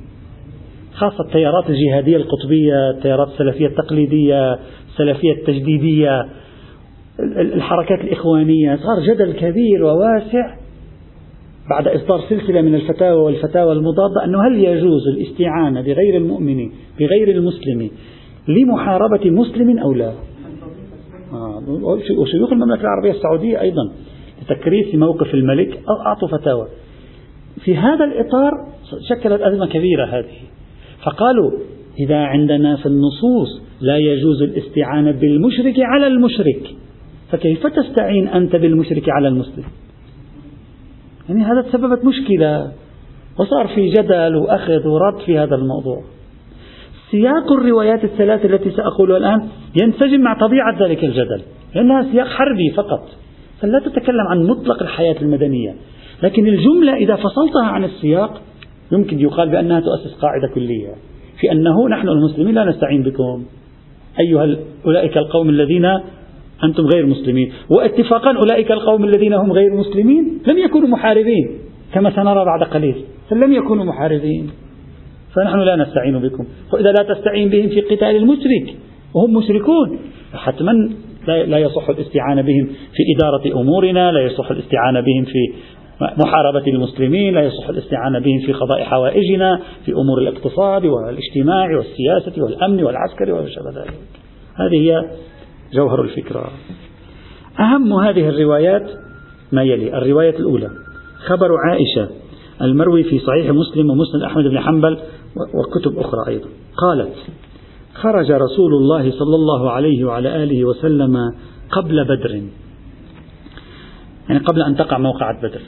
خاصة 0.95 1.23
التيارات 1.23 1.69
الجهادية 1.69 2.17
القطبية 2.17 2.89
التيارات 2.89 3.27
السلفية 3.27 3.67
التقليدية 3.67 4.59
السلفية 4.89 5.31
التجديدية 5.31 6.25
الحركات 7.39 8.01
الإخوانية. 8.01 8.75
صار 8.75 9.13
جدل 9.13 9.33
كبير 9.33 9.83
وواسع 9.83 10.55
بعد 11.69 11.87
إصدار 11.87 12.21
سلسلة 12.29 12.61
من 12.61 12.75
الفتاوى 12.75 13.21
والفتاوى 13.21 13.73
المضادة 13.73 14.23
أنه 14.25 14.47
هل 14.47 14.59
يجوز 14.63 15.07
الاستعانة 15.07 15.81
بغير 15.81 16.17
المؤمن 16.17 16.69
بغير 16.99 17.29
المسلم 17.29 17.89
لمحاربة 18.47 19.29
مسلم 19.29 19.79
أو 19.79 19.93
لا؟ 19.93 20.13
آه 21.33 21.63
وشيوخ 22.17 22.51
المملكة 22.51 22.81
العربية 22.81 23.11
السعودية 23.11 23.61
أيضا 23.61 23.91
لتكريس 24.41 24.95
موقف 24.95 25.33
الملك؟ 25.33 25.79
أعطوا 26.05 26.27
فتاوى. 26.27 26.67
في 27.65 27.77
هذا 27.77 28.05
الإطار 28.05 28.51
شكلت 29.09 29.41
أزمة 29.41 29.67
كبيرة 29.67 30.05
هذه. 30.05 30.54
فقالوا 31.05 31.51
إذا 31.99 32.17
عندنا 32.17 32.75
في 32.75 32.85
النصوص 32.85 33.61
لا 33.81 33.97
يجوز 33.97 34.41
الاستعانة 34.41 35.11
بالمشرك 35.11 35.75
على 35.77 36.07
المشرك 36.07 36.75
فكيف 37.31 37.67
تستعين 37.67 38.27
أنت 38.27 38.55
بالمشرك 38.55 39.09
على 39.09 39.27
المسلم؟ 39.27 39.63
يعني 41.29 41.43
هذا 41.43 41.61
تسببت 41.61 42.05
مشكلة 42.05 42.71
وصار 43.39 43.67
في 43.67 43.89
جدل 43.89 44.35
وأخذ 44.35 44.87
ورد 44.87 45.19
في 45.25 45.37
هذا 45.37 45.55
الموضوع. 45.55 46.03
سياق 47.11 47.51
الروايات 47.51 48.03
الثلاث 48.03 48.45
التي 48.45 48.71
سأقولها 48.71 49.17
الآن 49.17 49.47
ينسجم 49.81 50.21
مع 50.21 50.37
طبيعة 50.39 50.83
ذلك 50.83 51.03
الجدل 51.03 51.41
لأنها 51.75 52.11
سياق 52.11 52.27
حربي 52.27 52.71
فقط 52.75 53.09
فلا 53.61 53.79
تتكلم 53.79 54.27
عن 54.29 54.43
مطلق 54.43 54.81
الحياة 54.81 55.15
المدنية. 55.21 55.75
لكن 56.23 56.47
الجملة 56.47 56.95
إذا 56.95 57.15
فصلتها 57.15 57.65
عن 57.65 57.83
السياق 57.83 58.41
يمكن 58.91 59.19
يقال 59.19 59.49
بأنها 59.49 59.79
تؤسس 59.79 60.13
قاعدة 60.21 60.47
كلية. 60.55 60.95
في 61.39 61.51
أنه 61.51 61.89
نحن 61.89 62.09
المسلمين 62.09 62.55
لا 62.55 62.65
نستعين 62.65 63.03
بكم. 63.03 63.45
أيها 64.19 64.55
أولئك 64.85 65.17
القوم 65.17 65.49
الذين 65.49 65.85
أنتم 66.63 66.85
غير 66.95 67.05
مسلمين. 67.05 67.51
واتفاقا 67.69 68.37
أولئك 68.37 68.71
القوم 68.71 69.03
الذين 69.03 69.33
هم 69.33 69.51
غير 69.51 69.73
مسلمين 69.73 70.39
لم 70.47 70.57
يكونوا 70.57 70.87
محاربين 70.87 71.49
كما 71.93 72.15
سنرى 72.15 72.45
بعد 72.45 72.63
قليل 72.63 72.95
فلم 73.29 73.53
يكونوا 73.53 73.85
محاربين. 73.85 74.49
فنحن 75.35 75.59
لا 75.59 75.75
نستعين 75.75 76.19
بكم. 76.19 76.45
وإذا 76.73 76.91
لا 76.91 77.13
تستعين 77.13 77.49
بهم 77.49 77.69
في 77.69 77.81
قتال 77.81 78.15
المشرك 78.15 78.75
وهم 79.13 79.33
مشركون 79.33 79.99
حتما 80.33 80.89
لا 81.27 81.57
يصح 81.57 81.89
الاستعانة 81.89 82.41
بهم 82.41 82.65
في 82.65 83.03
إدارة 83.15 83.61
أمورنا 83.61 84.11
لا 84.11 84.19
يصح 84.19 84.51
الاستعانة 84.51 84.99
بهم 84.99 85.23
في 85.23 85.53
محاربة 86.01 86.67
المسلمين 86.67 87.33
لا 87.33 87.41
يصح 87.41 87.69
الاستعانة 87.69 88.19
بهم 88.19 88.39
في 88.45 88.53
قضاء 88.53 88.83
حوائجنا 88.83 89.61
في 89.85 89.91
أمور 89.91 90.17
الاقتصاد 90.17 90.85
والاجتماع 90.85 91.77
والسياسة 91.77 92.43
والأمن 92.43 92.83
والعسكر 92.83 93.31
وما 93.31 93.49
شابه 93.49 93.81
ذلك. 93.81 93.93
هذه 94.55 94.75
هي 94.75 95.09
جوهر 95.73 96.01
الفكرة. 96.01 96.49
أهم 97.59 97.93
هذه 97.93 98.29
الروايات 98.29 98.91
ما 99.51 99.63
يلي؟ 99.63 99.97
الرواية 99.97 100.39
الأولى. 100.39 100.69
خبر 101.25 101.49
عائشة 101.69 102.09
المروي 102.61 103.03
في 103.03 103.19
صحيح 103.19 103.49
مسلم 103.49 103.89
ومسند 103.89 104.23
أحمد 104.23 104.43
بن 104.43 104.59
حنبل 104.59 104.97
وكتب 105.35 105.99
أخرى 105.99 106.27
أيضا. 106.27 106.47
قالت 106.77 107.13
خرج 107.93 108.31
رسول 108.31 108.73
الله 108.73 109.11
صلى 109.11 109.35
الله 109.35 109.71
عليه 109.71 110.05
وعلى 110.05 110.43
آله 110.43 110.65
وسلم 110.65 111.17
قبل 111.71 112.03
بدر. 112.03 112.41
يعني 114.29 114.39
قبل 114.39 114.61
أن 114.61 114.75
تقع 114.75 114.97
موقعة 114.97 115.37
بدر. 115.39 115.61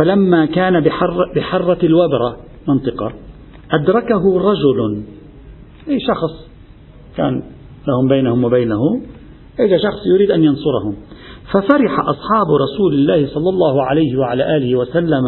فلما 0.00 0.46
كان 0.46 0.80
بحر 0.80 1.32
بحرة 1.36 1.78
الوبرة 1.84 2.36
منطقة 2.68 3.12
أدركه 3.72 4.38
رجل. 4.38 5.02
أي 5.88 6.00
شخص 6.00 6.50
كان 7.16 7.42
لهم 7.88 8.08
بينهم 8.08 8.44
وبينه 8.44 8.80
إذا 9.60 9.78
شخص 9.78 10.06
يريد 10.14 10.30
أن 10.30 10.44
ينصرهم. 10.44 10.96
ففرح 11.52 12.00
أصحاب 12.00 12.46
رسول 12.62 12.94
الله 12.94 13.26
صلى 13.26 13.48
الله 13.48 13.84
عليه 13.84 14.18
وعلى 14.18 14.56
آله 14.56 14.78
وسلم 14.78 15.22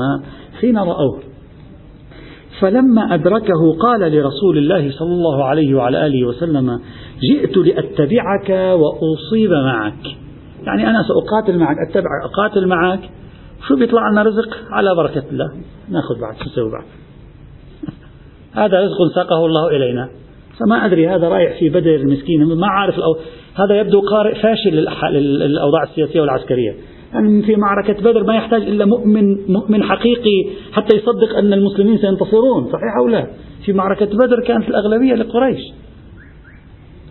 حين 0.61 0.79
رأوه. 0.79 1.19
فلما 2.61 3.15
أدركه 3.15 3.77
قال 3.81 4.01
لرسول 4.01 4.59
الله 4.59 4.91
صلى 4.91 5.13
الله 5.13 5.45
عليه 5.45 5.75
وعلى 5.75 6.07
آله 6.07 6.27
وسلم 6.27 6.81
جئت 7.31 7.57
لأتبعك 7.57 8.51
وأصيب 8.51 9.51
معك. 9.51 10.17
يعني 10.67 10.91
أنا 10.91 11.03
سأقاتل 11.03 11.59
معك 11.59 11.77
أتبع 11.89 12.11
أقاتل 12.25 12.67
معك 12.67 13.01
شو 13.68 13.77
بيطلع 13.77 14.11
لنا 14.11 14.22
رزق؟ 14.22 14.59
على 14.70 14.94
بركة 14.94 15.25
الله. 15.33 15.53
ناخذ 15.88 16.20
بعد 16.20 16.37
شو 16.37 16.51
نسوي 16.51 16.70
بعد؟ 16.70 16.85
هذا 18.62 18.81
رزق 18.81 19.14
ساقه 19.14 19.46
الله 19.46 19.68
إلينا. 19.68 20.09
فما 20.61 20.87
أدري 20.87 21.09
هذا 21.09 21.29
رايح 21.29 21.59
في 21.59 21.68
بدر 21.68 21.94
المسكين 21.94 22.44
ما 22.44 22.66
عارف 22.66 22.98
الأو... 22.98 23.16
هذا 23.55 23.81
يبدو 23.81 24.01
قارئ 24.01 24.35
فاشل 24.35 24.87
للأوضاع 25.12 25.83
السياسية 25.83 26.20
والعسكرية. 26.20 26.75
يعني 27.12 27.42
في 27.42 27.57
معركة 27.57 27.92
بدر 27.92 28.25
ما 28.25 28.35
يحتاج 28.35 28.62
إلا 28.62 28.85
مؤمن 28.85 29.53
مؤمن 29.53 29.83
حقيقي 29.83 30.46
حتى 30.72 30.96
يصدق 30.96 31.37
أن 31.38 31.53
المسلمين 31.53 31.98
سينتصرون 31.98 32.64
صحيح 32.64 32.96
أو 33.01 33.09
لا؟ 33.09 33.27
في 33.64 33.72
معركة 33.72 34.07
بدر 34.07 34.40
كانت 34.46 34.68
الأغلبية 34.68 35.14
لقريش. 35.14 35.61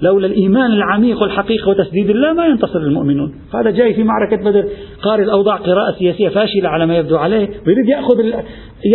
لولا 0.02 0.28
الإيمان 0.28 0.72
العميق 0.72 1.22
والحقيقة 1.22 1.70
وتسديد 1.70 2.10
الله 2.10 2.34
ما 2.34 2.46
ينتصر 2.46 2.80
المؤمنون. 2.80 3.36
هذا 3.54 3.72
جاي 3.72 3.94
في 3.94 4.04
معركة 4.04 4.44
بدر. 4.44 4.70
قارئ 5.02 5.24
الأوضاع 5.24 5.56
قراءة 5.56 5.96
سياسية 6.00 6.30
فاشلة 6.30 6.70
على 6.70 6.86
ما 6.86 6.98
يبدو 6.98 7.18
عليه. 7.18 7.50
ويريد 7.68 7.90
يأخذ. 7.90 8.20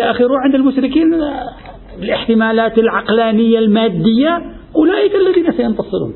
يا 0.00 0.10
أخي 0.10 0.24
روح 0.24 0.38
عند 0.44 0.54
المشركين 0.54 1.14
الاحتمالات 2.02 2.78
العقلانية 2.78 3.58
المادية. 3.58 4.42
أولئك 4.76 5.12
الذين 5.14 5.52
سينتصرون. 5.52 6.14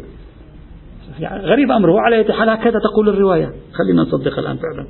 يعني 1.21 1.47
غريب 1.47 1.71
أمره. 1.71 2.01
على 2.01 2.17
أي 2.17 2.33
حال 2.33 2.49
هكذا 2.49 2.79
تقول 2.79 3.09
الرواية. 3.09 3.51
خلينا 3.73 4.03
نصدق 4.03 4.39
الآن 4.39 4.57
فعلا. 4.57 4.87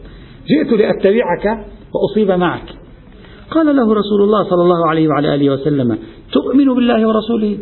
جئت 0.49 0.81
لأتبعك 0.81 1.67
وأصيب 1.95 2.31
معك. 2.31 2.67
قال 3.51 3.67
له 3.67 3.95
رسول 3.95 4.23
الله 4.23 4.43
صلى 4.45 4.63
الله 4.63 4.89
عليه 4.89 5.09
وعلى 5.09 5.35
آله 5.35 5.51
وسلم 5.51 5.99
تؤمن 6.33 6.75
بالله 6.75 7.09
ورسوله؟ 7.09 7.59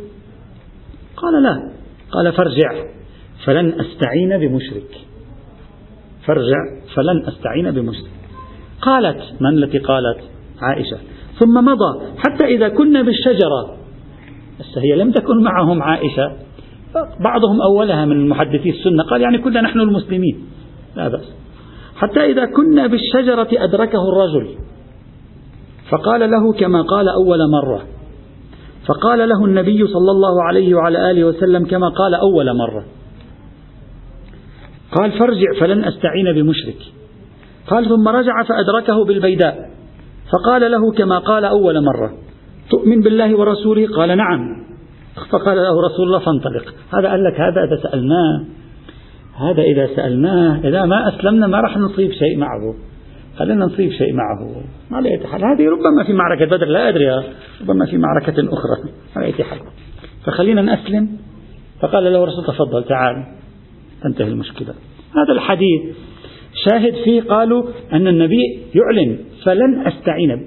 قال 1.16 1.42
لا. 1.42 1.77
قال 2.10 2.32
فارجع 2.32 2.84
فلن 3.44 3.80
أستعين 3.80 4.38
بمشرك. 4.38 5.00
فارجع 6.26 6.56
فلن 6.94 7.26
أستعين 7.26 7.70
بمشرك. 7.70 8.10
قالت 8.82 9.22
من 9.40 9.62
التي 9.62 9.78
قالت؟ 9.78 10.18
عائشة. 10.62 10.98
ثم 11.38 11.64
مضى 11.64 12.06
حتى 12.18 12.44
إذا 12.44 12.68
كنا 12.68 13.02
بالشجرة. 13.02 13.76
بس 14.60 14.78
هي 14.78 14.96
لم 14.96 15.12
تكن 15.12 15.42
معهم 15.42 15.82
عائشة. 15.82 16.32
بعضهم 17.20 17.62
أولها 17.62 18.04
من 18.04 18.28
محدثي 18.28 18.70
السنة 18.70 19.02
قال 19.02 19.20
يعني 19.20 19.38
كنا 19.38 19.60
نحن 19.60 19.80
المسلمين. 19.80 20.46
لا 20.96 21.08
بأس. 21.08 21.32
حتى 21.96 22.20
إذا 22.20 22.44
كنا 22.44 22.86
بالشجرة 22.86 23.48
أدركه 23.52 24.08
الرجل. 24.08 24.48
فقال 25.90 26.30
له 26.30 26.52
كما 26.52 26.82
قال 26.82 27.08
أول 27.08 27.38
مرة. 27.52 27.97
فقال 28.88 29.28
له 29.28 29.44
النبي 29.44 29.86
صلى 29.86 30.10
الله 30.10 30.42
عليه 30.42 30.74
وعلى 30.74 31.10
آله 31.10 31.24
وسلم 31.24 31.64
كما 31.64 31.88
قال 31.88 32.14
أول 32.14 32.56
مرة. 32.56 32.84
قال 34.98 35.12
فارجع 35.12 35.60
فلن 35.60 35.84
أستعين 35.84 36.32
بمشرك. 36.34 36.78
قال 37.70 37.88
ثم 37.88 38.08
رجع 38.08 38.42
فأدركه 38.42 39.04
بالبيداء. 39.04 39.70
فقال 40.32 40.70
له 40.70 40.92
كما 40.92 41.18
قال 41.18 41.44
أول 41.44 41.84
مرة. 41.84 42.12
تؤمن 42.70 43.00
بالله 43.00 43.38
ورسوله؟ 43.38 43.86
قال 43.96 44.16
نعم. 44.16 44.40
فقال 45.30 45.56
له 45.56 45.74
رسول 45.86 46.06
الله 46.06 46.18
فانطلق. 46.18 46.74
هذا 46.94 47.08
قال 47.08 47.24
لك 47.24 47.40
هذا 47.40 47.64
إذا 47.64 47.82
سألناه 47.82 48.44
هذا 49.36 49.62
إذا 49.62 49.86
سألناه 49.96 50.60
إذا 50.68 50.84
ما 50.84 51.08
أسلمنا 51.08 51.46
ما 51.46 51.60
راح 51.60 51.76
نصيب 51.76 52.12
شيء 52.12 52.38
معه. 52.38 52.74
خلينا 53.38 53.64
نصيب 53.64 53.90
شيء 53.90 54.12
معه. 54.12 54.62
على 54.90 55.08
أي 55.08 55.26
حال 55.26 55.44
هذه 55.44 55.70
ربما 55.70 56.04
في 56.06 56.12
معركة 56.12 56.44
بدر 56.44 56.66
لا 56.66 56.88
أدري. 56.88 57.06
ربما 57.60 57.86
في 57.86 57.98
معركة 57.98 58.32
أخرى. 58.32 58.92
على 59.16 59.26
أي 59.26 59.44
حال 59.44 59.58
فخلينا 60.26 60.62
نأسلم. 60.62 61.08
فقال 61.80 62.04
له 62.04 62.24
الرسول 62.24 62.44
تفضل 62.46 62.84
تعال. 62.84 63.24
تنتهي 64.02 64.28
المشكلة. 64.28 64.74
هذا 65.16 65.32
الحديث 65.32 65.82
شاهد 66.68 66.94
فيه 67.04 67.22
قالوا 67.22 67.64
أن 67.92 68.08
النبي 68.08 68.58
يعلن 68.74 69.18
فلن 69.44 69.86
أستعين 69.86 70.46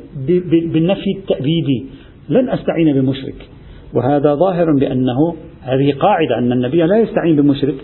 بالنفي 0.74 1.12
التأبيدي. 1.18 1.86
لن 2.30 2.50
أستعين 2.50 3.02
بمشرك. 3.02 3.50
وهذا 3.94 4.36
ظاهر 4.36 4.66
بأنه 4.80 5.36
هذه 5.62 5.94
قاعدة 6.00 6.38
أن 6.38 6.52
النبي 6.52 6.84
لا 6.84 6.98
يستعين 6.98 7.36
بمشرك. 7.36 7.76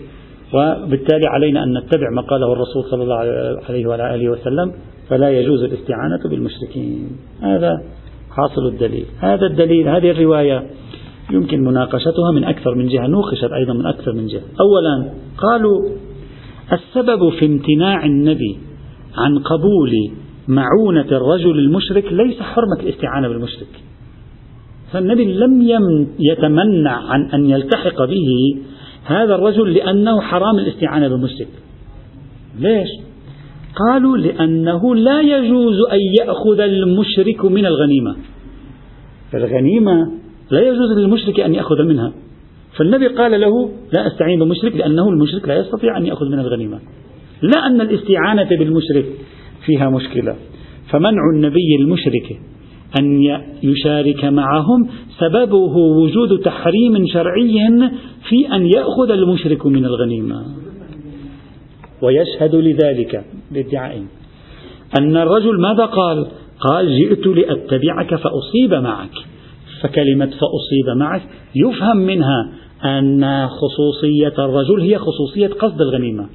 وبالتالي 0.54 1.26
علينا 1.26 1.64
أن 1.64 1.78
نتبع 1.78 2.10
ما 2.10 2.22
قاله 2.22 2.52
الرسول 2.52 2.84
صلى 2.90 3.02
الله 3.02 3.16
عليه 3.68 3.86
وعلى 3.86 4.14
آله 4.14 4.30
وسلم 4.30 4.72
فلا 5.08 5.30
يجوز 5.30 5.62
الاستعانة 5.62 6.20
بالمشركين. 6.30 7.10
هذا 7.42 7.72
حاصل 8.30 8.66
الدليل. 8.66 9.06
هذا 9.18 9.46
الدليل 9.46 9.88
هذه 9.88 10.10
الرواية 10.10 10.66
يمكن 11.32 11.60
مناقشتها 11.60 12.32
من 12.34 12.44
أكثر 12.44 12.74
من 12.74 12.88
جهة 12.88 13.06
نوقشت 13.06 13.52
أيضا 13.52 13.72
من 13.72 13.86
أكثر 13.86 14.12
من 14.12 14.26
جهة. 14.26 14.42
أولا 14.60 15.12
قالوا 15.38 15.88
السبب 16.72 17.30
في 17.38 17.46
امتناع 17.46 18.04
النبي 18.04 18.58
عن 19.16 19.38
قبول 19.38 19.92
معونة 20.48 21.06
الرجل 21.12 21.58
المشرك 21.58 22.12
ليس 22.12 22.42
حرمة 22.42 22.80
الاستعانة 22.80 23.28
بالمشرك. 23.28 23.82
فالنبي 24.92 25.24
لم 25.24 25.62
يتمنع 26.18 27.10
عن 27.10 27.30
أن 27.30 27.50
يلتحق 27.50 28.04
به 28.04 28.56
هذا 29.08 29.34
الرجل 29.34 29.74
لأنه 29.74 30.20
حرام 30.20 30.58
الاستعانة 30.58 31.08
بالمشرك. 31.08 31.48
ليش؟ 32.58 32.88
قالوا 33.76 34.16
لأنه 34.16 34.94
لا 34.94 35.20
يجوز 35.20 35.76
أن 35.92 35.98
يأخذ 36.20 36.60
المشرك 36.60 37.44
من 37.44 37.66
الغنيمة. 37.66 38.16
الغنيمة 39.34 40.12
لا 40.50 40.60
يجوز 40.60 40.98
للمشرك 40.98 41.40
أن 41.40 41.54
يأخذ 41.54 41.82
منها. 41.82 42.12
فالنبي 42.76 43.06
قال 43.06 43.40
له 43.40 43.70
لا 43.92 44.06
أستعين 44.06 44.38
بمشرك 44.38 44.76
لأنه 44.76 45.08
المشرك 45.08 45.48
لا 45.48 45.58
يستطيع 45.58 45.98
أن 45.98 46.06
يأخذ 46.06 46.26
من 46.26 46.38
الغنيمة. 46.38 46.78
لا 47.42 47.66
أن 47.66 47.80
الاستعانة 47.80 48.48
بالمشرك 48.48 49.06
فيها 49.66 49.90
مشكلة. 49.90 50.36
فمنع 50.90 51.22
النبي 51.34 51.76
المشرك 51.80 52.40
أن 53.00 53.22
يشارك 53.62 54.24
معهم. 54.24 54.88
سببه 55.18 55.76
وجود 55.76 56.40
تحريم 56.40 57.06
شرعي 57.06 57.90
في 58.28 58.54
أن 58.54 58.66
يأخذ 58.66 59.10
المشرك 59.10 59.66
من 59.66 59.84
الغنيمة. 59.84 60.46
ويشهد 62.02 62.54
لذلك 62.54 63.24
بادعاء 63.50 64.02
أن 65.00 65.16
الرجل 65.16 65.60
ماذا 65.60 65.84
قال؟ 65.84 66.26
قال 66.60 66.98
جئت 66.98 67.26
لأتبعك 67.26 68.14
فأصيب 68.14 68.74
معك. 68.74 69.10
فكلمة 69.82 70.26
فأصيب 70.26 70.96
معك 70.96 71.22
يفهم 71.56 71.96
منها 71.96 72.52
أن 72.84 73.48
خصوصية 73.48 74.44
الرجل 74.44 74.80
هي 74.80 74.98
خصوصية 74.98 75.46
قصد 75.46 75.80
الغنيمة. 75.80 76.26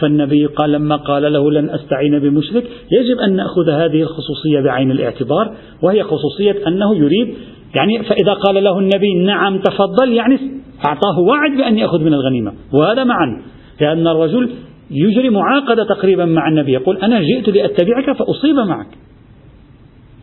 فالنبي 0.00 0.46
قال 0.46 0.72
لما 0.72 0.96
قال 0.96 1.32
له 1.32 1.50
لن 1.50 1.70
أستعين 1.70 2.18
بمشرك 2.18 2.64
يجب 2.92 3.18
أن 3.18 3.36
نأخذ 3.36 3.70
هذه 3.70 4.02
الخصوصية 4.02 4.60
بعين 4.60 4.90
الاعتبار 4.90 5.54
وهي 5.82 6.02
خصوصية 6.02 6.66
أنه 6.66 6.96
يريد 6.96 7.34
يعني 7.74 8.02
فإذا 8.02 8.32
قال 8.32 8.64
له 8.64 8.78
النبي 8.78 9.14
نعم 9.26 9.58
تفضل 9.58 10.12
يعني 10.12 10.38
أعطاه 10.86 11.18
وعد 11.18 11.50
بأن 11.50 11.78
يأخذ 11.78 11.98
من 11.98 12.14
الغنيمة. 12.14 12.52
وهذا 12.72 13.04
معا 13.04 13.42
لأن 13.80 14.06
الرجل 14.06 14.50
يجري 14.90 15.30
معاقدة 15.30 15.84
تقريبا 15.84 16.24
مع 16.24 16.48
النبي 16.48 16.72
يقول 16.72 16.96
أنا 16.96 17.20
جئت 17.20 17.48
لأتبعك 17.48 18.16
فأصيب 18.16 18.56
معك. 18.56 18.86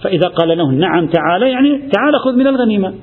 فإذا 0.04 0.28
قال 0.28 0.58
له 0.58 0.72
نعم 0.72 1.08
تعال 1.08 1.42
يعني 1.42 1.78
تعال 1.78 2.20
خذ 2.26 2.36
من 2.36 2.48
الغنيمة. 2.48 2.94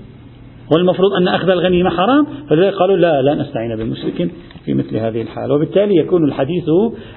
والمفروض 0.73 1.13
أن 1.13 1.29
أخذ 1.29 1.49
الغنيمة 1.49 1.91
حرام 1.91 2.27
فلذلك 2.51 2.75
قالوا 2.75 2.97
لا 2.97 3.23
لا 3.23 3.35
نستعين 3.35 3.77
بالمشركين 3.77 4.31
في 4.65 4.75
مثل 4.75 4.97
هذه 4.97 5.23
الحالة 5.23 5.55
وبالتالي 5.55 5.97
يكون 5.97 6.25
الحديث 6.25 6.65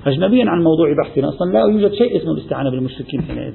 أجنبيا 0.05 0.45
عن 0.49 0.63
موضوع 0.63 0.93
بحثنا. 1.03 1.29
أصلا 1.29 1.51
لا 1.51 1.59
يوجد 1.59 1.93
شيء 1.93 2.17
اسمه 2.17 2.31
الاستعانة 2.31 2.69
بالمشركين 2.69 3.21
حينئذ. 3.21 3.53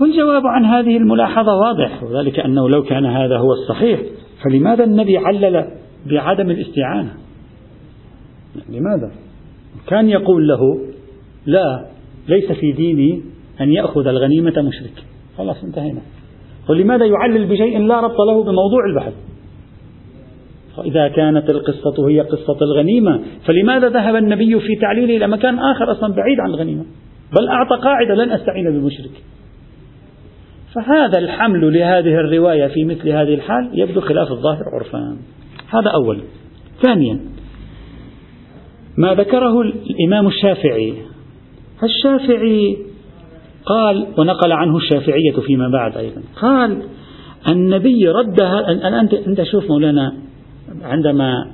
والجواب 0.00 0.46
عن 0.46 0.64
هذه 0.64 0.96
الملاحظة 0.96 1.56
واضح 1.56 2.02
وذلك 2.02 2.40
أنه 2.40 2.68
لو 2.68 2.82
كان 2.82 3.06
هذا 3.06 3.38
هو 3.38 3.52
الصحيح 3.52 4.00
فلماذا 4.44 4.84
النبي 4.84 5.18
علل 5.18 5.64
بعدم 6.06 6.50
الاستعانة؟ 6.50 7.14
لماذا؟ 8.68 9.12
كان 9.86 10.08
يقول 10.08 10.48
له 10.48 10.60
لا 11.46 11.86
ليس 12.28 12.52
في 12.52 12.72
ديني 12.72 13.22
أن 13.60 13.72
يأخذ 13.72 14.06
الغنيمة 14.06 14.62
مشرك. 14.62 15.04
خلاص 15.38 15.64
انتهينا. 15.64 16.00
ولماذا 16.68 17.06
يعلل 17.06 17.46
بشيء 17.46 17.78
لا 17.78 18.00
ربط 18.00 18.20
له 18.20 18.42
بموضوع 18.42 18.86
البحث؟ 18.90 19.12
فإذا 20.76 21.08
كانت 21.08 21.50
القصة 21.50 22.08
هي 22.08 22.20
قصة 22.20 22.56
الغنيمة 22.62 23.20
فلماذا 23.46 23.88
ذهب 23.88 24.16
النبي 24.16 24.60
في 24.60 24.76
تعليله 24.80 25.16
إلى 25.16 25.26
مكان 25.26 25.58
آخر 25.58 25.92
أصلا 25.92 26.14
بعيد 26.14 26.40
عن 26.40 26.50
الغنيمة؟ 26.50 26.84
بل 27.32 27.48
أعطى 27.48 27.76
قاعدة 27.76 28.14
لن 28.14 28.30
أستعين 28.30 28.64
بالمشرك 28.64 29.10
فهذا 30.74 31.18
الحمل 31.18 31.72
لهذه 31.72 32.14
الرواية 32.14 32.66
في 32.66 32.84
مثل 32.84 33.08
هذه 33.08 33.34
الحال 33.34 33.70
يبدو 33.72 34.00
خلاف 34.00 34.30
الظاهر 34.32 34.62
عرفان 34.74 35.16
هذا 35.70 35.90
أولا 35.90 36.22
ثانيا 36.82 37.20
ما 38.98 39.14
ذكره 39.14 39.60
الإمام 39.62 40.26
الشافعي. 40.26 40.94
الشافعي 41.82 42.78
قال 43.66 44.06
ونقل 44.18 44.52
عنه 44.52 44.76
الشافعية 44.76 45.32
فيما 45.46 45.68
بعد 45.68 45.96
أيضا. 45.96 46.22
قال 46.42 46.82
النبي 47.48 48.08
ردها 48.08 48.70
الآن 48.70 49.08
أنت 49.26 49.42
شوف 49.42 49.70
مولانا 49.70 50.14
عندما 50.82 51.50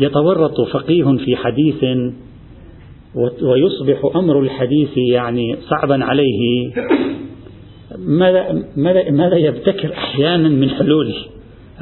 يتورط 0.00 0.60
فقيه 0.60 1.16
في 1.24 1.36
حديث 1.36 1.84
ويصبح 3.42 4.16
أمر 4.16 4.40
الحديث 4.40 4.90
يعني 5.12 5.56
صعبا 5.70 6.04
عليه 6.04 6.70
ماذا, 7.98 8.64
ماذا, 8.76 9.10
ماذا 9.10 9.36
يبتكر 9.36 9.92
أحيانا 9.92 10.48
من 10.48 10.70
حلوله 10.70 11.14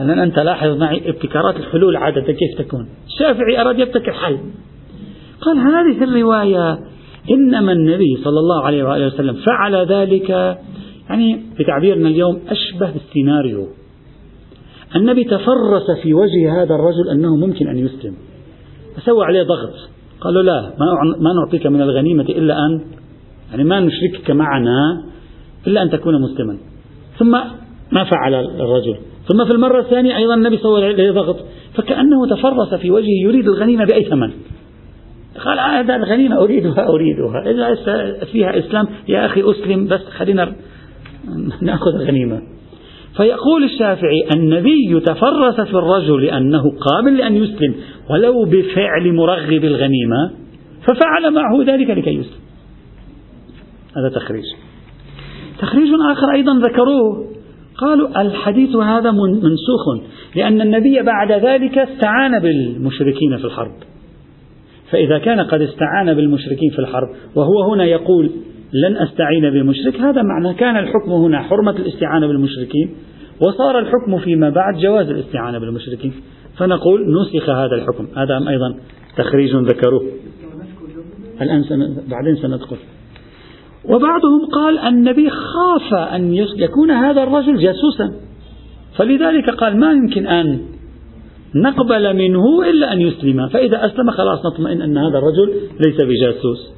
الآن 0.00 0.18
أنت 0.18 0.38
لاحظ 0.38 0.76
معي 0.76 1.08
ابتكارات 1.08 1.56
الحلول 1.56 1.96
عادة 1.96 2.32
كيف 2.32 2.58
تكون؟ 2.58 2.88
الشافعي 3.06 3.60
أراد 3.60 3.78
يبتكر 3.78 4.12
حل. 4.12 4.38
قال 5.40 5.58
هذه 5.58 6.04
الرواية 6.04 6.78
إنما 7.30 7.72
النبي 7.72 8.16
صلى 8.24 8.38
الله 8.38 8.62
عليه 8.62 8.84
وآله 8.84 9.06
وسلم 9.06 9.36
فعل 9.46 9.74
ذلك 9.86 10.30
يعني 11.10 11.40
بتعبيرنا 11.60 12.08
اليوم 12.08 12.40
أشبه 12.48 12.90
بالسيناريو. 12.90 13.66
النبي 14.96 15.24
تفرس 15.24 15.90
في 16.02 16.14
وجه 16.14 16.62
هذا 16.62 16.74
الرجل 16.74 17.08
أنه 17.12 17.36
ممكن 17.36 17.68
أن 17.68 17.78
يسلم. 17.78 18.14
فسوى 18.96 19.24
عليه 19.24 19.42
ضغط. 19.42 19.74
قال 20.20 20.34
له 20.34 20.42
لا 20.42 20.72
ما 21.20 21.32
نعطيك 21.32 21.66
من 21.66 21.82
الغنيمة 21.82 22.22
إلا 22.22 22.54
أن 22.66 22.80
يعني 23.50 23.64
ما 23.64 23.80
نشركك 23.80 24.30
معنا 24.30 25.04
إلا 25.66 25.82
أن 25.82 25.90
تكون 25.90 26.22
مسلما. 26.22 26.58
ثم 27.18 27.30
ما 27.92 28.04
فعل 28.04 28.34
الرجل. 28.34 28.96
ثم 29.28 29.44
في 29.44 29.52
المرة 29.52 29.80
الثانية 29.80 30.16
أيضا 30.16 30.34
النبي 30.34 30.56
سوى 30.56 30.86
عليه 30.86 31.10
ضغط. 31.10 31.36
فكأنه 31.74 32.26
تفرس 32.26 32.74
في 32.74 32.90
وجهه 32.90 33.22
يريد 33.24 33.48
الغنيمة 33.48 33.84
بأي 33.84 34.04
ثمن. 34.04 34.30
قال 35.44 35.58
هذا 35.58 35.96
الغنيمة 35.96 36.36
أريدها 36.36 36.88
أريدها. 36.88 37.50
إذا 37.50 37.74
فيها 38.32 38.58
إسلام 38.58 38.88
يا 39.08 39.26
أخي 39.26 39.50
أسلم 39.50 39.86
بس 39.86 40.00
خلينا 40.00 40.52
نأخذ 41.62 41.94
الغنيمة. 42.00 42.42
فيقول 43.16 43.64
الشافعي 43.64 44.28
النبي 44.36 45.00
تفرس 45.06 45.60
في 45.60 45.74
الرجل 45.74 46.24
أنه 46.24 46.62
قابل 46.62 47.16
لأن 47.16 47.34
يسلم 47.34 47.74
ولو 48.10 48.44
بفعل 48.44 49.12
مرغب 49.12 49.64
الغنيمة 49.64 50.30
ففعل 50.82 51.34
معه 51.34 51.64
ذلك 51.66 51.90
لكي 51.90 52.10
يسلم. 52.10 52.40
هذا 53.96 54.08
تخريج. 54.08 54.44
تخريج 55.58 55.88
آخر 56.10 56.32
أيضا 56.34 56.58
ذكروه. 56.58 57.28
قالوا 57.78 58.20
الحديث 58.20 58.76
هذا 58.76 59.10
منسوخ 59.10 60.08
لأن 60.36 60.60
النبي 60.60 61.02
بعد 61.02 61.32
ذلك 61.32 61.78
استعان 61.78 62.38
بالمشركين 62.38 63.36
في 63.36 63.44
الحرب. 63.44 63.72
فإذا 64.90 65.18
كان 65.18 65.40
قد 65.40 65.62
استعان 65.62 66.14
بالمشركين 66.14 66.70
في 66.70 66.78
الحرب 66.78 67.08
وهو 67.34 67.72
هنا 67.72 67.84
يقول 67.84 68.30
لن 68.72 68.96
أستعين 68.96 69.50
بمشرك 69.50 70.00
هذا 70.00 70.22
معنى 70.22 70.54
كان 70.54 70.76
الحكم 70.76 71.12
هنا 71.12 71.42
حرمة 71.42 71.70
الاستعانة 71.70 72.26
بالمشركين 72.26 72.94
وصار 73.40 73.78
الحكم 73.78 74.18
فيما 74.18 74.50
بعد 74.50 74.76
جواز 74.76 75.10
الاستعانة 75.10 75.58
بالمشركين. 75.58 76.12
فنقول 76.58 77.00
نسخ 77.20 77.50
هذا 77.50 77.74
الحكم. 77.74 78.08
هذا 78.16 78.48
أيضا 78.48 78.74
تخريج 79.16 79.56
ذكروه. 79.56 80.02
الآن 81.42 81.64
بعدين 82.10 82.36
سندخل. 82.42 82.76
وبعضهم 83.84 84.46
قال 84.54 84.78
النبي 84.78 85.30
خاف 85.30 85.94
أن 85.94 86.34
يكون 86.34 86.90
هذا 86.90 87.22
الرجل 87.22 87.58
جاسوسا. 87.58 88.12
فلذلك 88.96 89.50
قال 89.50 89.80
ما 89.80 89.92
يمكن 89.92 90.26
أن 90.26 90.60
نقبل 91.54 92.16
منه 92.16 92.70
إلا 92.70 92.92
أن 92.92 93.00
يسلم. 93.00 93.48
فإذا 93.48 93.86
أسلم 93.86 94.10
خلاص 94.10 94.46
نطمئن 94.46 94.82
أن 94.82 94.98
هذا 94.98 95.18
الرجل 95.18 95.54
ليس 95.86 95.96
بجاسوس. 96.00 96.72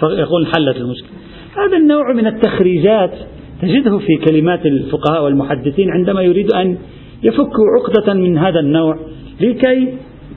فيقول 0.00 0.46
حلت 0.46 0.76
المشكلة. 0.76 1.10
هذا 1.56 1.76
النوع 1.76 2.12
من 2.12 2.26
التخريجات 2.26 3.12
تجده 3.62 3.98
في 3.98 4.16
كلمات 4.16 4.66
الفقهاء 4.66 5.24
والمحدثين 5.24 5.90
عندما 5.90 6.22
يريد 6.22 6.52
أن 6.52 6.78
يفكوا 7.22 7.64
عقدة 7.78 8.14
من 8.14 8.38
هذا 8.38 8.60
النوع 8.60 8.98
لكي 9.40 9.94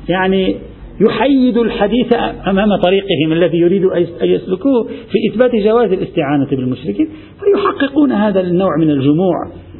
يعني 0.09 0.55
يحيدوا 1.01 1.63
الحديث 1.63 2.13
أمام 2.47 2.75
طريقهم 2.75 3.31
الذي 3.31 3.57
يريد 3.57 3.85
أن 3.85 4.05
يسلكوه 4.21 4.83
في 4.83 5.31
إثبات 5.31 5.55
جواز 5.55 5.91
الاستعانة 5.91 6.49
بالمشركين. 6.49 7.09
فيحققون 7.39 8.11
هذا 8.11 8.41
النوع 8.41 8.77
من 8.77 8.89
الجموع 8.89 9.35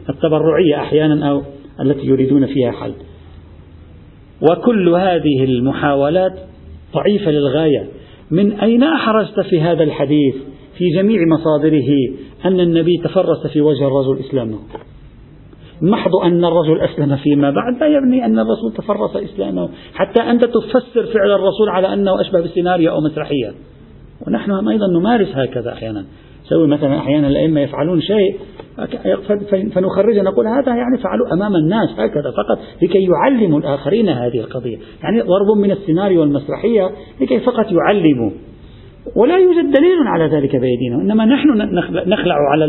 التبرعية 0.09 0.75
أحيانا 0.75 1.29
أو 1.29 1.41
التي 1.81 2.07
يريدون 2.07 2.45
فيها 2.45 2.71
حل. 2.71 2.93
وكل 4.41 4.89
هذه 4.89 5.43
المحاولات 5.43 6.33
ضعيفة 6.93 7.31
للغاية. 7.31 7.87
من 8.31 8.51
أين 8.59 8.83
أحرجت 8.83 9.39
في 9.49 9.61
هذا 9.61 9.83
الحديث 9.83 10.35
في 10.77 10.89
جميع 10.95 11.19
مصادره 11.27 11.89
أن 12.45 12.59
النبي 12.59 12.97
تفرس 13.03 13.47
في 13.47 13.61
وجه 13.61 13.87
الرجل 13.87 14.19
إسلامه؟ 14.19 14.57
محض 15.81 16.15
أن 16.15 16.45
الرجل 16.45 16.81
أسلم 16.81 17.15
فيما 17.15 17.51
بعد 17.51 17.79
لا 17.79 17.87
يبني 17.87 18.25
أن 18.25 18.39
الرسول 18.39 18.73
تفرس 18.73 19.15
إسلامه. 19.15 19.69
حتى 19.93 20.21
أنت 20.23 20.45
تفسر 20.45 21.05
فعل 21.05 21.31
الرسول 21.31 21.69
على 21.69 21.93
أنه 21.93 22.21
أشبه 22.21 22.41
بالسيناريو 22.41 22.91
أو 22.91 23.01
مسرحية. 23.01 23.53
ونحن 24.27 24.51
أيضا 24.51 24.87
نمارس 24.87 25.27
هكذا 25.35 25.73
أحيانا. 25.73 26.05
سوي 26.51 26.67
مثلا 26.67 26.97
أحيانا 26.97 27.27
الأئمة 27.27 27.61
يفعلون 27.61 28.01
شيء 28.01 28.39
فنخرجه 29.73 30.21
نقول 30.21 30.47
هذا 30.47 30.75
يعني 30.75 30.97
فعلوا 31.03 31.33
أمام 31.33 31.55
الناس 31.55 31.89
هكذا 31.97 32.31
فقط 32.31 32.59
لكي 32.81 33.07
يعلموا 33.07 33.59
الآخرين 33.59 34.09
هذه 34.09 34.39
القضية. 34.39 34.77
يعني 35.03 35.21
ضرب 35.21 35.57
من 35.57 35.71
السيناريو 35.71 36.21
والمسرحية 36.21 36.91
لكي 37.21 37.39
فقط 37.39 37.65
يعلموا. 37.71 38.31
ولا 39.15 39.37
يوجد 39.37 39.71
دليل 39.71 39.97
على 40.05 40.25
ذلك 40.25 40.55
بأيدينا 40.55 40.95
إنما 40.95 41.25
نحن 41.25 41.49
نخلع 42.09 42.35
على 42.51 42.65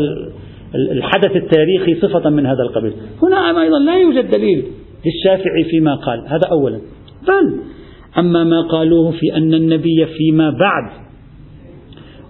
الحدث 0.75 1.35
التاريخي 1.35 1.95
صفة 1.95 2.29
من 2.29 2.45
هذا 2.45 2.63
القبيل. 2.63 2.93
هنا 3.23 3.61
أيضا 3.61 3.79
لا 3.79 3.97
يوجد 3.97 4.29
دليل 4.31 4.63
للشافعي 5.05 5.63
فيما 5.63 5.95
قال 5.95 6.19
هذا 6.27 6.47
أولا. 6.51 6.81
بل 7.27 7.59
أما 8.17 8.43
ما 8.43 8.61
قالوه 8.61 9.11
في 9.11 9.37
أن 9.37 9.53
النبي 9.53 10.05
فيما 10.17 10.49
بعد 10.49 11.02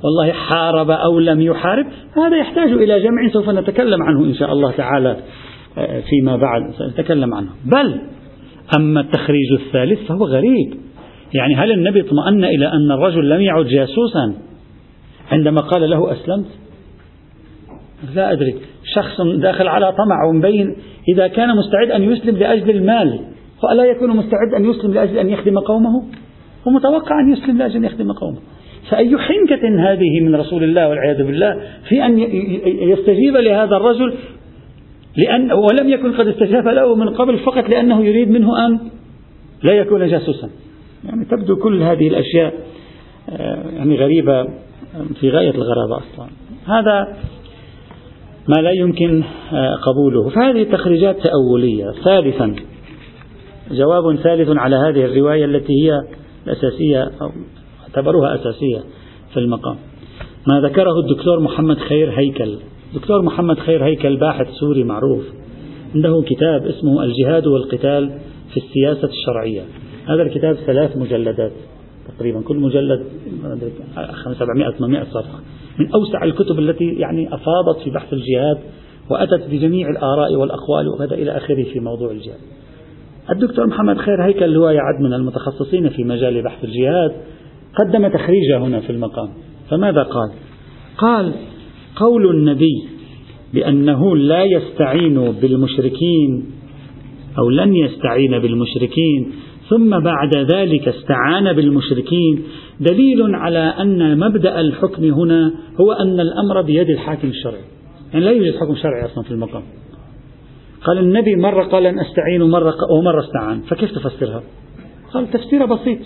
والله 0.04 0.32
حارب 0.32 0.92
أو 0.92 1.20
لم 1.20 1.42
يحارب 1.42 1.86
هذا 2.18 2.38
يحتاج 2.38 2.72
إلى 2.72 3.00
جمع 3.00 3.30
سوف 3.34 3.50
نتكلم 3.50 4.04
عنه 4.04 4.26
إن 4.26 4.34
شاء 4.34 4.54
الله 4.54 4.72
تعالى 4.72 5.18
آه، 5.78 6.02
فيما 6.10 6.38
بعد 6.38 6.72
سنتكلم 6.72 7.34
عنه. 7.34 7.50
بل 7.66 8.02
أما 8.78 9.02
التخريج 9.02 9.52
الثالث 9.60 10.08
فهو 10.08 10.26
غريب. 10.26 10.74
يعني 11.34 11.56
هل 11.56 11.72
النبي 11.72 12.02
اطمأن 12.02 12.44
إلى 12.44 12.68
أن 12.68 12.92
الرجل 12.92 13.30
لم 13.30 13.42
يعد 13.42 13.66
جاسوسا 13.66 14.34
عندما 15.32 15.62
قال 15.62 15.90
له 15.90 16.12
أسلمت؟ 16.12 16.48
لا 18.16 18.32
أدري. 18.32 18.56
شخص 18.96 19.22
داخل 19.22 19.68
على 19.68 19.92
طمع 19.92 20.30
ومبين 20.30 20.76
إذا 21.14 21.28
كان 21.28 21.50
مستعد 21.58 21.92
أن 21.92 22.04
يسلم 22.04 22.38
لأجل 22.38 22.70
المال 22.70 23.20
فألا 23.62 23.84
يكون 23.84 24.10
مستعد 24.10 24.54
أن 24.58 24.66
يسلم 24.66 24.94
لأجل 24.94 25.18
أن 25.18 25.30
يخدم 25.30 25.60
قومه؟ 25.60 26.04
هو 26.68 26.72
متوقع 26.72 27.20
أن 27.20 27.34
يسلم 27.34 27.58
لأجل 27.58 27.76
أن 27.76 27.84
يخدم 27.84 28.12
قومه. 28.12 28.40
فأي 28.90 29.18
حنكة 29.18 29.92
هذه 29.92 30.20
من 30.22 30.36
رسول 30.36 30.64
الله 30.64 30.90
والعياذ 30.90 31.24
بالله 31.24 31.62
في 31.90 32.06
أن 32.06 32.20
يستجيب 32.90 33.38
لهذا 33.38 33.76
الرجل 33.76 34.14
لأن 35.18 35.52
ولم 35.52 35.90
يكن 35.90 36.14
قد 36.14 36.28
استجاب 36.28 36.68
له 36.68 36.96
من 36.96 37.10
قبل 37.10 37.38
فقط 37.38 37.70
لأنه 37.70 38.06
يريد 38.06 38.30
منه 38.30 38.66
أن 38.66 38.80
لا 39.64 39.74
يكون 39.74 40.08
جاسوسا. 40.08 40.50
يعني 41.06 41.26
تبدو 41.26 41.56
كل 41.56 41.82
هذه 41.82 42.08
الأشياء 42.08 42.54
آه، 43.30 43.64
يعني 43.76 43.96
غريبة 43.96 44.44
في 45.20 45.30
غاية 45.30 45.52
الغرابة 45.52 45.98
أصلا. 45.98 46.28
هذا 46.66 47.18
ما 48.48 48.62
لا 48.62 48.72
يمكن 48.72 49.24
آه، 49.54 49.76
قبوله. 49.76 50.30
فهذه 50.30 50.64
تخريجات 50.64 51.18
تأولية. 51.20 51.92
ثالثا 52.04 52.56
جواب 53.72 54.16
ثالث 54.16 54.58
على 54.58 54.76
هذه 54.76 55.06
الرواية 55.06 55.46
التي 55.46 55.74
هي 55.74 56.02
الأساسية 56.48 57.12
أو 57.22 57.32
اعتبروها 57.96 58.36
أساسية 58.36 58.84
في 59.34 59.40
المقام. 59.40 59.76
ما 60.48 60.62
ذكره 60.62 61.00
الدكتور 61.00 61.40
محمد 61.40 61.78
خير 61.78 62.12
هيكل. 62.12 62.58
دكتور 62.96 63.22
محمد 63.22 63.60
خير 63.60 63.86
هيكل 63.86 64.18
باحث 64.18 64.48
سوري 64.60 64.84
معروف. 64.84 65.24
عنده 65.96 66.24
كتاب 66.26 66.66
اسمه 66.66 67.04
الجهاد 67.04 67.48
والقتال 67.48 68.20
في 68.54 68.58
السياسة 68.58 69.08
الشرعية. 69.08 69.62
هذا 70.06 70.22
الكتاب 70.22 70.56
ثلاث 70.56 70.98
مجلدات 70.98 71.52
تقريبا. 72.18 72.42
كل 72.42 72.58
مجلد 72.58 73.06
700 74.40 74.72
800 74.72 75.04
صفحة. 75.04 75.40
من 75.80 75.92
أوسع 75.92 76.24
الكتب 76.24 76.60
التي 76.60 76.86
يعني 76.86 77.28
أفاضت 77.28 77.80
في 77.84 77.90
بحث 77.90 78.14
الجهاد 78.14 78.58
وأتت 79.10 79.50
بجميع 79.52 79.90
الآراء 79.90 80.36
والأقوال 80.36 80.88
وكذا 80.88 81.14
إلى 81.14 81.38
آخره 81.38 81.64
في 81.64 81.80
موضوع 81.80 82.12
الجهاد. 82.12 82.40
الدكتور 83.30 83.68
محمد 83.68 83.98
خير 83.98 84.26
هيكل 84.26 84.58
هو 84.58 84.70
يعد 84.70 85.02
من 85.02 85.14
المتخصصين 85.14 85.90
في 85.90 86.04
مجال 86.04 86.44
بحث 86.44 86.64
الجهاد 86.64 87.12
قدم 87.80 88.08
تخريجه 88.08 88.58
هنا 88.58 88.80
في 88.80 88.90
المقام. 88.90 89.30
فماذا 89.70 90.04
قال؟ 90.04 90.32
قال 90.98 91.34
قول 91.96 92.30
النبي 92.30 92.84
بأنه 93.54 94.16
لا 94.16 94.44
يستعين 94.44 95.32
بالمشركين 95.32 96.46
أو 97.40 97.50
لن 97.50 97.76
يستعين 97.76 98.40
بالمشركين 98.40 99.32
ثم 99.70 100.00
بعد 100.00 100.38
ذلك 100.38 100.88
استعان 100.88 101.54
بالمشركين. 101.54 102.44
دليل 102.80 103.36
على 103.36 103.60
أن 103.60 104.20
مبدأ 104.20 104.62
الحكم 104.62 105.04
هنا 105.04 105.54
هو 105.82 105.92
أن 105.92 106.20
الأمر 106.20 106.62
بيد 106.62 106.90
الحاكم 106.90 107.28
الشرعي. 107.28 107.64
يعني 108.14 108.26
لا 108.26 108.32
يوجد 108.32 108.56
حكم 108.56 108.76
شرعي 108.76 109.06
أصلا 109.06 109.24
في 109.24 109.32
المقام. 109.32 109.64
قال 110.84 110.98
النبي 110.98 111.36
مرة 111.36 111.64
قال 111.64 111.86
أن 111.86 112.00
أستعين 112.00 112.42
ومرة, 112.42 112.76
ومرة 112.92 113.20
استعان. 113.20 113.62
فكيف 113.62 113.92
تفسرها؟ 113.92 114.44
قال 115.14 115.32
تفسير 115.32 115.66
بسيط. 115.66 116.00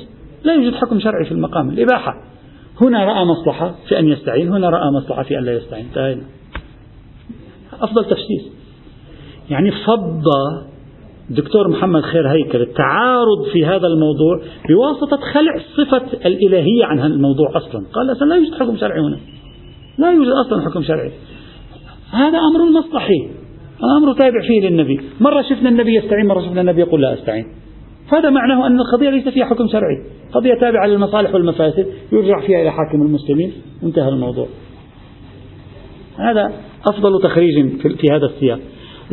لا 0.48 0.54
يوجد 0.54 0.76
حكم 0.76 1.00
شرعي 1.00 1.26
في 1.26 1.32
المقام. 1.32 1.70
الإباحة. 1.70 2.14
هنا 2.82 3.06
رأى 3.06 3.26
مصلحة 3.26 3.76
في 3.88 4.00
أن 4.00 4.08
يستعين 4.08 4.50
هنا 4.50 4.70
رأى 4.70 4.92
مصلحة 4.92 5.24
في 5.24 5.38
أن 5.40 5.44
لا 5.44 5.54
يستعين. 5.54 5.86
انتهينا. 5.86 6.24
أفضل 7.82 8.06
تفسير. 8.06 8.42
يعني 9.50 9.72
فض 9.72 10.24
دكتور 11.30 11.68
محمد 11.68 12.02
خير 12.02 12.28
هيكل 12.28 12.62
التعارض 12.62 13.46
في 13.54 13.66
هذا 13.66 13.88
الموضوع 13.88 14.42
بواسطة 14.70 15.18
خلع 15.34 15.60
صفة 15.78 16.28
الإلهية 16.28 16.86
عن 16.86 17.00
هذا 17.00 17.14
الموضوع 17.14 17.58
أصلا. 17.58 17.86
قال 17.94 18.12
أصلا 18.12 18.28
لا 18.28 18.36
يوجد 18.36 18.54
حكم 18.54 18.78
شرعي 18.78 19.00
هنا. 19.00 19.18
لا 19.98 20.12
يوجد 20.12 20.32
أصلا 20.46 20.62
حكم 20.62 20.84
شرعي. 20.84 21.12
هذا 22.12 22.38
أمر 22.38 22.80
مصلحي. 22.80 23.30
أمر 23.98 24.14
تابع 24.14 24.42
فيه 24.48 24.70
للنبي. 24.70 25.02
مرة 25.22 25.42
شفنا 25.42 25.70
النبي 25.70 25.96
يستعين 25.96 26.28
مرة 26.28 26.42
شفنا 26.42 26.62
النبي 26.62 26.82
يقول 26.82 27.02
لا 27.02 27.14
أستعين. 27.14 27.46
هذا 28.12 28.30
معناه 28.30 28.68
أن 28.68 28.80
القضية 28.80 29.10
ليس 29.10 29.28
فيها 29.28 29.46
حكم 29.46 29.68
شرعي. 29.68 30.04
قضية 30.34 30.54
تابعة 30.54 30.88
للمصالح 30.88 31.34
والمفاسد 31.34 31.88
يرجع 32.12 32.40
فيها 32.40 32.62
إلى 32.62 32.72
حاكم 32.72 33.02
المسلمين. 33.02 33.54
انتهى 33.84 34.10
الموضوع. 34.10 34.48
هذا 36.18 36.54
أفضل 36.88 37.22
تخريج 37.24 37.82
في 37.82 38.08
هذا 38.12 38.26
السياق. 38.26 38.60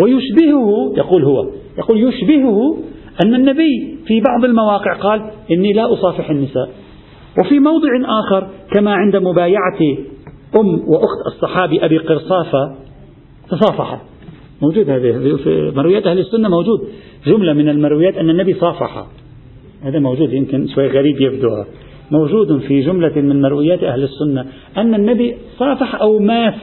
ويشبهه 0.01 0.95
يقول 0.97 1.25
هو 1.25 1.51
يقول 1.79 2.09
يشبهه 2.09 2.77
أن 3.25 3.35
النبي 3.35 3.99
في 4.07 4.21
بعض 4.21 4.45
المواقع 4.45 4.97
قال 4.97 5.31
إني 5.51 5.73
لا 5.73 5.93
أصافح 5.93 6.31
النساء. 6.31 6.71
وفي 7.41 7.59
موضع 7.59 7.89
آخر 8.05 8.49
كما 8.73 8.95
عند 8.95 9.17
مبايعة 9.17 9.81
أم 10.57 10.89
وأخت 10.89 11.27
الصحابي 11.27 11.85
أبي 11.85 11.99
قرصافة 11.99 12.77
تصافح 13.51 14.01
موجود 14.63 14.91
هذه 14.91 15.37
في 15.37 15.73
مرويات 15.77 16.07
أهل 16.07 16.19
السنة 16.19 16.49
موجود. 16.49 16.89
جملة 17.27 17.53
من 17.53 17.69
المرويات 17.69 18.17
أن 18.17 18.31
النبي 18.31 18.55
صافح. 18.55 19.07
هذا 19.83 19.99
موجود 19.99 20.33
يمكن 20.33 20.67
شوي 20.75 20.89
غريب 20.89 21.21
يبدو. 21.21 21.65
موجود 22.11 22.59
في 22.59 22.81
جملة 22.81 23.21
من 23.21 23.43
مرويات 23.43 23.85
أهل 23.85 24.03
السنة 24.03 24.47
أن 24.77 24.95
النبي 24.95 25.37
صافح 25.59 26.01
أو 26.01 26.19
ماس 26.19 26.55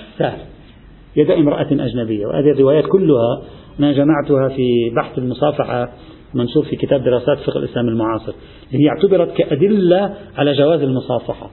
يد 1.15 1.31
امرأة 1.31 1.67
أجنبية. 1.71 2.25
وهذه 2.25 2.51
الروايات 2.51 2.85
كلها 2.85 3.41
أنا 3.79 3.91
جمعتها 3.91 4.49
في 4.49 4.89
بحث 4.95 5.17
المصافحة 5.17 5.89
منشور 6.33 6.63
في 6.63 6.75
كتاب 6.75 7.03
دراسات 7.03 7.37
فقه 7.37 7.59
الإسلام 7.59 7.87
المعاصر. 7.87 8.33
هي 8.71 8.89
اعتبرت 8.89 9.37
كأدلة 9.37 10.13
على 10.37 10.53
جواز 10.53 10.81
المصافحة. 10.81 11.51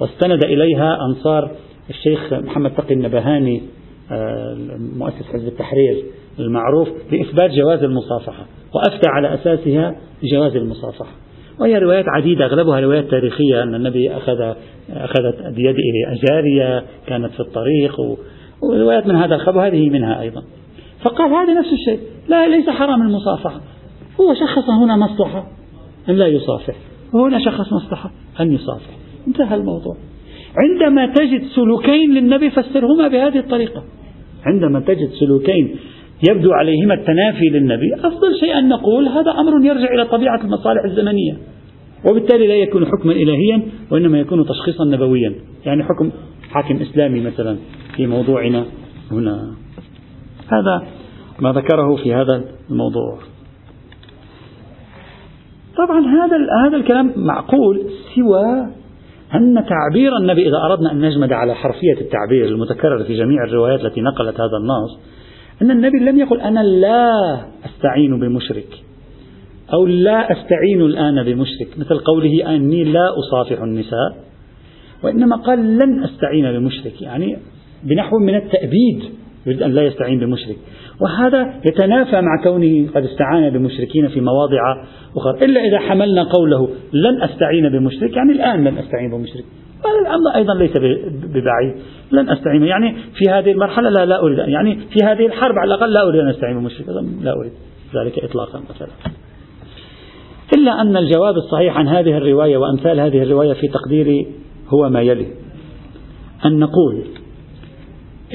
واستند 0.00 0.44
إليها 0.44 0.98
أنصار 1.08 1.50
الشيخ 1.90 2.32
محمد 2.32 2.70
تقي 2.70 2.94
النبهاني 2.94 3.62
مؤسس 4.96 5.22
حزب 5.32 5.48
التحرير 5.48 6.04
المعروف 6.38 6.88
لإثبات 7.12 7.50
جواز 7.50 7.82
المصافحة 7.82 8.46
وأفتى 8.74 9.08
على 9.08 9.34
أساسها 9.34 9.96
بجواز 10.22 10.56
المصافحة. 10.56 11.12
وهي 11.60 11.78
روايات 11.78 12.04
عديدة 12.08 12.44
أغلبها 12.44 12.80
روايات 12.80 13.10
تاريخية 13.10 13.62
أن 13.62 13.74
النبي 13.74 14.16
أخذ 14.16 14.54
أخذت 14.90 15.42
بيده 15.54 16.20
جارية 16.28 16.84
كانت 17.06 17.32
في 17.32 17.40
الطريق 17.40 18.00
وروايات 18.62 19.06
من 19.06 19.16
هذا 19.16 19.34
الخبر 19.34 19.66
هذه 19.66 19.90
منها 19.90 20.20
أيضا. 20.20 20.42
فقال 21.04 21.30
هذا 21.32 21.58
نفس 21.58 21.72
الشيء 21.72 22.00
لا 22.28 22.48
ليس 22.48 22.70
حرام 22.70 23.02
المصافحة. 23.02 23.60
هو 24.20 24.34
شخص 24.34 24.68
هنا 24.68 24.96
مصلحة 24.96 25.46
أن 26.08 26.14
لا 26.14 26.26
يصافح. 26.26 26.74
وهنا 27.12 27.44
شخص 27.44 27.72
مصلحة 27.72 28.10
أن 28.40 28.52
يصافح. 28.52 28.90
انتهى 29.26 29.54
الموضوع. 29.54 29.96
عندما 30.56 31.06
تجد 31.06 31.42
سلوكين 31.54 32.14
للنبي 32.14 32.50
فسرهما 32.50 33.08
بهذه 33.08 33.38
الطريقة. 33.38 33.82
عندما 34.46 34.80
تجد 34.80 35.10
سلوكين 35.20 35.76
يبدو 36.30 36.52
عليهما 36.52 36.94
التنافي 36.94 37.48
للنبي 37.48 37.94
أفضل 37.94 38.40
شيء 38.40 38.58
أن 38.58 38.68
نقول 38.68 39.08
هذا 39.08 39.30
أمر 39.30 39.64
يرجع 39.66 39.94
إلى 39.94 40.04
طبيعة 40.04 40.40
المصالح 40.44 40.84
الزمنية. 40.84 41.36
وبالتالي 42.04 42.46
لا 42.46 42.54
يكون 42.54 42.86
حكما 42.86 43.12
إلهيا 43.12 43.62
وإنما 43.90 44.20
يكون 44.20 44.44
تشخيصا 44.46 44.84
نبويا. 44.84 45.34
يعني 45.66 45.84
حكم 45.84 46.10
حاكم 46.50 46.76
إسلامي 46.76 47.20
مثلا 47.20 47.56
في 47.96 48.06
موضوعنا 48.06 48.64
هنا. 49.10 49.54
هذا 50.52 50.86
ما 51.40 51.52
ذكره 51.52 51.96
في 51.96 52.14
هذا 52.14 52.44
الموضوع. 52.70 53.18
طبعا 55.76 56.00
هذا 56.00 56.36
هذا 56.66 56.76
الكلام 56.76 57.12
معقول 57.16 57.86
سوى 58.14 58.66
أن 59.34 59.64
تعبير 59.68 60.16
النبي 60.16 60.48
إذا 60.48 60.56
أردنا 60.70 60.92
أن 60.92 61.00
نجمد 61.00 61.32
على 61.32 61.54
حرفية 61.54 62.00
التعبير 62.00 62.48
المتكرر 62.48 63.04
في 63.04 63.14
جميع 63.16 63.44
الروايات 63.44 63.80
التي 63.80 64.00
نقلت 64.00 64.40
هذا 64.40 64.56
النص 64.56 64.98
أن 65.62 65.70
النبي 65.70 65.98
لم 65.98 66.18
يقل 66.18 66.40
أنا 66.40 66.60
لا 66.60 67.10
أستعين 67.64 68.20
بمشرك 68.20 68.68
أو 69.72 69.86
لا 69.86 70.32
أستعين 70.32 70.80
الآن 70.80 71.22
بمشرك 71.22 71.78
مثل 71.78 71.98
قوله 71.98 72.54
أني 72.54 72.84
لا 72.84 73.08
أصافح 73.18 73.62
النساء 73.62 74.16
وإنما 75.02 75.36
قال 75.36 75.78
لن 75.78 76.04
أستعين 76.04 76.52
بمشرك 76.52 77.02
يعني 77.02 77.36
بنحو 77.82 78.18
من 78.18 78.34
التأبيد 78.34 79.02
يريد 79.46 79.62
أن 79.62 79.70
لا 79.70 79.82
يستعين 79.82 80.20
بمشرك. 80.20 80.56
وهذا 81.00 81.54
يتنافى 81.64 82.20
مع 82.20 82.42
كونه 82.42 82.88
قد 82.94 83.04
استعان 83.04 83.50
بمشركين 83.50 84.08
في 84.08 84.20
مواضع 84.20 84.84
أخرى. 85.16 85.44
إلا 85.44 85.60
إذا 85.60 85.78
حملنا 85.78 86.22
قوله 86.22 86.68
لن 86.92 87.22
أستعين 87.22 87.68
بمشرك 87.68 88.16
يعني 88.16 88.32
الآن 88.32 88.64
لن 88.64 88.78
أستعين 88.78 89.10
بمشرك. 89.10 89.44
هذا 89.84 90.00
الأمر 90.00 90.34
أيضا 90.34 90.54
ليس 90.54 90.76
ببعيد. 91.34 91.74
لن 92.12 92.30
أستعين. 92.30 92.62
يعني 92.62 92.94
في 92.94 93.30
هذه 93.30 93.52
المرحلة 93.52 93.90
لا, 93.90 94.06
لا 94.06 94.22
أريد. 94.22 94.38
يعني 94.38 94.74
في 94.76 95.04
هذه 95.04 95.26
الحرب 95.26 95.54
على 95.58 95.74
الأقل 95.74 95.92
لا 95.92 96.08
أريد 96.08 96.20
أن 96.20 96.28
أستعين 96.28 96.58
بمشرك. 96.58 96.88
لا 97.22 97.32
أريد 97.32 97.52
ذلك 97.94 98.24
إطلاقا 98.24 98.60
مثلا. 98.70 98.88
إلا 100.56 100.80
أن 100.80 100.96
الجواب 100.96 101.34
الصحيح 101.34 101.78
عن 101.78 101.88
هذه 101.88 102.16
الرواية 102.16 102.56
وأمثال 102.56 103.00
هذه 103.00 103.22
الرواية 103.22 103.52
في 103.52 103.68
تقديري 103.68 104.26
هو 104.68 104.88
ما 104.88 105.02
يلي. 105.02 105.26
أن 106.44 106.58
نقول 106.58 107.02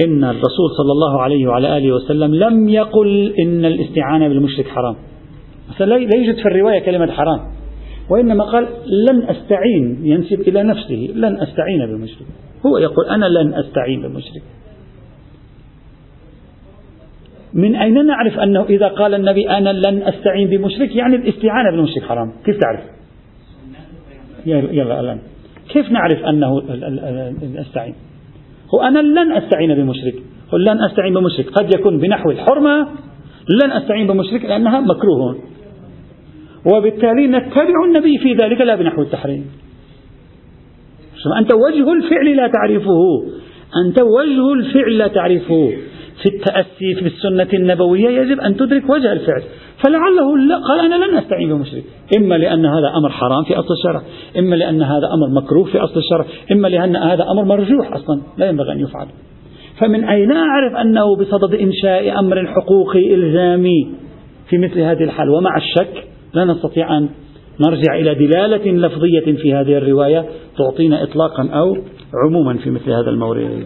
إن 0.02 0.24
الرسول 0.24 0.70
صلى 0.78 0.92
الله 0.92 1.22
عليه 1.22 1.48
وعلى 1.48 1.78
آله 1.78 1.92
وسلم 1.92 2.36
لم 2.36 2.70
يقل 2.70 3.34
إن 3.40 3.66
الاستعانة 3.66 4.28
بالمشرك 4.28 4.68
حرام. 4.68 4.96
لا 5.80 5.96
يوجد 5.96 6.36
في 6.36 6.46
الرواية 6.46 6.80
كلمة 6.80 7.12
حرام. 7.12 7.40
وإنما 8.10 8.44
قال 8.44 8.68
لن 9.10 9.24
أستعين 9.24 10.00
ينسب 10.04 10.42
إلى 10.42 10.64
نفسه 10.64 11.10
لن 11.16 11.42
أستعين 11.42 11.86
بمشرك 11.86 12.28
هو 12.66 12.78
يقول 12.78 13.06
أنا 13.06 13.26
لن 13.26 13.54
أستعين 13.54 14.02
بمشرك 14.02 14.44
من 17.54 17.76
أين 17.76 18.06
نعرف 18.06 18.40
أنه 18.40 18.64
إذا 18.64 18.88
قال 18.88 19.14
النبي 19.14 19.50
أنا 19.50 19.70
لن 19.70 20.02
أستعين 20.04 20.50
بمشرك 20.50 20.96
يعني 20.96 21.16
الاستعانة 21.16 21.72
بالمشرك 21.72 22.04
حرام؟ 22.04 22.32
كيف 22.46 22.58
تعرف؟ 22.58 22.84
يلا 24.46 25.00
الآن. 25.00 25.20
كيف 25.70 25.92
نعرف 25.92 26.20
أنه 26.24 26.62
أستعين؟ 27.62 27.96
هو 28.74 28.82
أنا 28.82 29.00
لن 29.00 29.32
أستعين 29.32 29.76
بمشرك 29.76 30.16
قل 30.52 30.64
لن 30.64 30.84
أستعين 30.84 31.14
بمشرك. 31.14 31.50
قد 31.50 31.74
يكون 31.74 31.98
بنحو 31.98 32.32
الحرمة 32.32 32.88
لن 33.64 33.72
أستعين 33.72 34.08
بمشرك 34.08 34.46
لأنها 34.46 34.80
مكروه. 34.80 35.40
وبالتالي 36.66 37.28
نتبع 37.28 37.86
النبي 37.88 38.18
في 38.18 38.34
ذلك 38.34 38.62
لا 38.62 38.76
بنحو 38.76 39.02
التحريم. 39.02 39.46
أنت 41.40 41.52
وجه 41.52 41.94
الفعل 41.94 42.36
لا 42.36 42.48
تعرفه. 42.48 43.24
أنت 43.86 44.00
وجه 44.00 44.54
الفعل 44.54 44.98
لا 44.98 45.08
تعرفه. 45.08 45.74
في 46.24 46.30
التأسي 46.30 46.96
في 46.96 47.08
السنة 47.08 47.48
النبوية 47.54 48.10
يجب 48.10 48.40
أن 48.40 48.58
تدرك 48.58 48.90
وجه 48.90 49.14
الفعل. 49.14 49.44
فلعله 49.84 50.60
قال 50.68 50.80
أنا 50.80 51.06
لن 51.06 51.18
أستعين 51.18 51.50
بمشرك. 51.50 51.84
إما 52.18 52.36
لأن 52.36 52.66
هذا 52.66 52.88
أمر 52.98 53.10
حرام 53.10 53.44
في 53.44 53.54
أصل 53.54 53.74
الشرع. 53.74 54.02
إما 54.40 54.56
لأن 54.56 54.82
هذا 54.84 55.08
أمر 55.14 55.42
مكروه 55.42 55.64
في 55.64 55.78
أصل 55.78 56.00
الشرع. 56.00 56.26
إما 56.52 56.68
لأن 56.68 56.96
هذا 56.96 57.24
أمر 57.32 57.44
مرجوح 57.44 57.94
أصلا. 57.94 58.22
لا 58.38 58.50
ينبغي 58.50 58.72
أن 58.72 58.80
يفعل. 58.80 59.08
فمن 59.80 60.04
أين 60.04 60.32
أعرف 60.32 60.76
أنه 60.76 61.16
بصدد 61.16 61.54
إنشاء 61.54 62.20
أمر 62.20 62.48
حقوقي 62.48 63.16
إلزامي 63.16 63.90
في 64.50 64.58
مثل 64.58 64.80
هذه 64.80 65.04
الحال؟ 65.04 65.30
ومع 65.30 65.58
الشك 65.58 66.04
لا 66.34 66.46
نستطيع 66.46 66.98
أن 66.98 67.10
نرجع 67.60 67.96
إلى 67.96 68.16
دلالة 68.16 68.72
لفظية 68.88 69.36
في 69.42 69.54
هذه 69.54 69.78
الرواية 69.78 70.26
تعطينا 70.58 71.04
إطلاقا 71.04 71.50
أو 71.50 71.78
عموما 72.26 72.58
في 72.58 72.70
مثل 72.70 72.92
هذا 72.92 73.10
المورد 73.10 73.66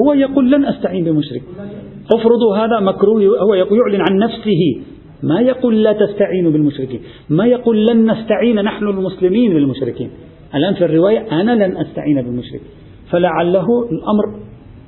هو 0.00 0.12
يقول 0.12 0.50
لن 0.50 0.64
أستعين 0.64 1.04
بمشرك. 1.04 1.42
افرضوا 2.14 2.56
هذا 2.56 2.80
مكروه 2.80 3.22
هو 3.22 3.54
يعلن 3.54 4.00
عن 4.10 4.18
نفسه. 4.18 4.82
ما 5.22 5.40
يقول 5.40 5.82
لا 5.82 5.92
تستعينوا 5.92 6.52
بالمشركين. 6.52 7.00
ما 7.30 7.46
يقول 7.46 7.86
لن 7.86 8.10
نستعين 8.10 8.56
نحن 8.56 8.84
المسلمين 8.84 9.54
بالمشركين 9.54 10.10
الآن 10.54 10.74
في 10.74 10.84
الرواية 10.84 11.40
أنا 11.40 11.66
لن 11.66 11.76
أستعين 11.76 12.22
بالمشرك. 12.22 12.60
فلعله 13.10 13.66
الأمر 13.92 14.24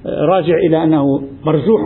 راجع 0.06 0.54
إلى 0.68 0.84
أنه 0.84 1.22
مرجوح 1.46 1.80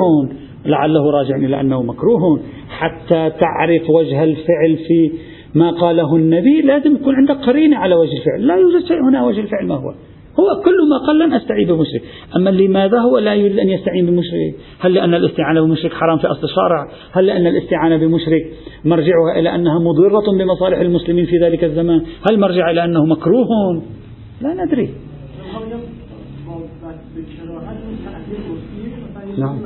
لعله 0.66 1.10
راجع 1.10 1.36
إلى 1.36 1.60
أنه 1.60 1.82
مكروه 1.82 2.40
حتى 2.68 3.30
تعرف 3.40 3.90
وجه 3.90 4.24
الفعل 4.24 4.76
في 4.88 5.12
ما 5.54 5.70
قاله 5.70 6.16
النبي. 6.16 6.62
لازم 6.62 6.94
يكون 6.94 7.14
عندك 7.14 7.44
قرينة 7.46 7.76
على 7.76 7.94
وجه 7.94 8.12
الفعل. 8.20 8.46
لا 8.46 8.54
يوجد 8.54 8.86
شيء 8.88 9.08
هنا 9.08 9.24
وجه 9.24 9.40
الفعل 9.40 9.66
ما 9.66 9.74
هو. 9.74 9.94
هو 10.40 10.62
كل 10.64 10.88
ما 10.90 10.98
قال 11.06 11.18
لن 11.18 11.32
أستعين 11.32 11.68
بمشرك. 11.68 12.02
أما 12.36 12.50
لماذا 12.50 12.98
هو 12.98 13.18
لا 13.18 13.34
يريد 13.34 13.58
أن 13.58 13.68
يستعين 13.68 14.06
بمشرك؟ 14.06 14.54
هل 14.80 14.94
لأن 14.94 15.14
الاستعانة 15.14 15.60
بمشرك 15.60 15.92
حرام 15.92 16.18
في 16.18 16.26
أصل 16.26 16.44
الشرع؟ 16.44 16.88
هل 17.12 17.26
لأن 17.26 17.46
الاستعانة 17.46 17.96
بمشرك 17.96 18.42
مرجعها 18.84 19.38
إلى 19.38 19.54
أنها 19.54 19.78
مضرة 19.78 20.38
بمصالح 20.38 20.78
المسلمين 20.78 21.26
في 21.26 21.38
ذلك 21.38 21.64
الزمان؟ 21.64 22.02
هل 22.30 22.40
مرجع 22.40 22.70
إلى 22.70 22.84
أنه 22.84 23.06
مكروه؟ 23.06 23.82
لا 24.40 24.64
ندري. 24.64 24.94
نعم 29.38 29.58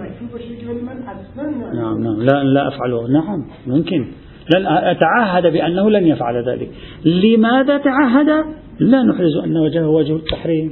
نعم. 1.74 1.98
نعم 2.02 2.22
لا 2.22 2.44
لا 2.44 2.68
أفعله. 2.68 3.08
نعم 3.08 3.44
ممكن. 3.66 4.06
لن 4.54 4.66
أتعهد 4.66 5.52
بأنه 5.52 5.90
لن 5.90 6.06
يفعل 6.06 6.48
ذلك. 6.48 6.68
لماذا 7.04 7.78
تعهد؟ 7.78 8.44
لا 8.78 9.02
نحرز 9.02 9.36
أن 9.44 9.56
وجهه 9.56 9.88
وجه 9.88 10.16
التحريم. 10.16 10.70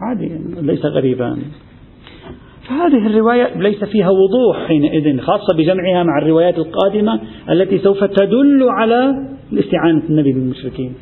عادي 0.00 0.30
ليس 0.60 0.84
غريبا. 0.84 1.38
فهذه 2.68 3.06
الرواية 3.06 3.58
ليس 3.58 3.84
فيها 3.84 4.10
وضوح 4.10 4.66
حينئذ 4.66 5.20
خاصة 5.20 5.56
بجمعها 5.56 6.02
مع 6.02 6.18
الروايات 6.22 6.58
القادمة 6.58 7.20
التي 7.50 7.78
سوف 7.78 8.04
تدل 8.04 8.68
على 8.68 9.28
استعانة 9.54 10.02
النبي 10.10 10.32
بالمشركين. 10.32 10.94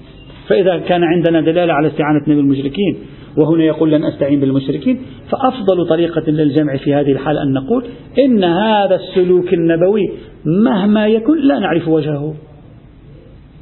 فإذا 0.48 0.78
كان 0.78 1.04
عندنا 1.04 1.40
دلالة 1.40 1.72
على 1.72 1.88
استعانة 1.88 2.18
النبي 2.26 2.42
بالمشركين 2.42 2.96
وهنا 3.38 3.64
يقول 3.64 3.92
لن 3.92 4.04
أستعين 4.04 4.40
بالمشركين. 4.40 5.02
فأفضل 5.30 5.88
طريقة 5.88 6.30
للجمع 6.30 6.76
في 6.76 6.94
هذه 6.94 7.12
الحالة 7.12 7.42
أن 7.42 7.52
نقول 7.52 7.84
إن 8.18 8.44
هذا 8.44 8.94
السلوك 8.94 9.54
النبوي 9.54 10.12
مهما 10.44 11.06
يكن 11.08 11.40
لا 11.40 11.58
نعرف 11.58 11.88
وجهه. 11.88 12.34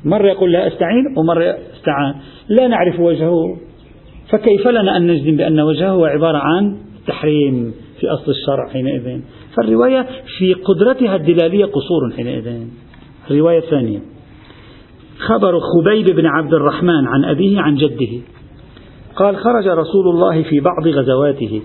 مرة 0.05 0.27
يقول 0.27 0.53
لا 0.53 0.66
أستعين 0.66 1.05
ومرة 1.16 1.59
استعان. 1.77 2.14
لا 2.49 2.68
نعرف 2.68 3.01
وجهه. 3.01 3.57
فكيف 4.31 4.68
لنا 4.68 4.97
أن 4.97 5.07
نجزم 5.07 5.37
بأن 5.37 5.61
وجهه 5.61 5.91
هو 5.91 6.05
عبارة 6.05 6.39
عن 6.39 6.77
تحريم 7.07 7.74
في 8.01 8.07
أصل 8.07 8.31
الشرع 8.31 8.68
حينئذ؟ 8.68 9.20
فالرواية 9.57 10.07
في 10.39 10.55
قدرتها 10.55 11.16
الدلالية 11.16 11.64
قصور 11.64 12.11
حينئذ. 12.16 12.66
الرواية 13.31 13.59
الثانية. 13.59 13.99
خبر 15.18 15.61
خبيب 15.61 16.16
بن 16.16 16.27
عبد 16.27 16.55
الرحمن 16.55 17.07
عن 17.07 17.24
أبيه 17.24 17.61
عن 17.61 17.74
جده. 17.74 18.20
قال 19.17 19.37
خرج 19.37 19.69
رسول 19.69 20.09
الله 20.09 20.43
في 20.43 20.61
بعض 20.61 20.89
غزواته 20.89 21.62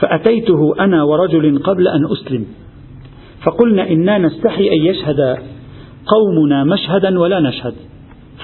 فأتيته 0.00 0.74
أنا 0.80 1.02
ورجل 1.02 1.58
قبل 1.58 1.88
أن 1.88 2.00
أسلم 2.12 2.46
فقلنا 3.44 3.90
إنا 3.90 4.18
نستحي 4.18 4.68
أن 4.68 4.86
يشهد 4.86 5.36
قومنا 6.06 6.64
مشهدا 6.64 7.20
ولا 7.20 7.40
نشهد 7.40 7.74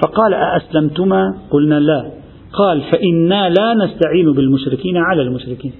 فقال 0.01 0.33
أأسلمتما؟ 0.33 1.33
قلنا 1.51 1.79
لا 1.79 2.11
قال 2.53 2.81
فإنا 2.81 3.49
لا 3.49 3.73
نستعين 3.73 4.33
بالمشركين 4.33 4.97
على 4.97 5.21
المشركين 5.21 5.71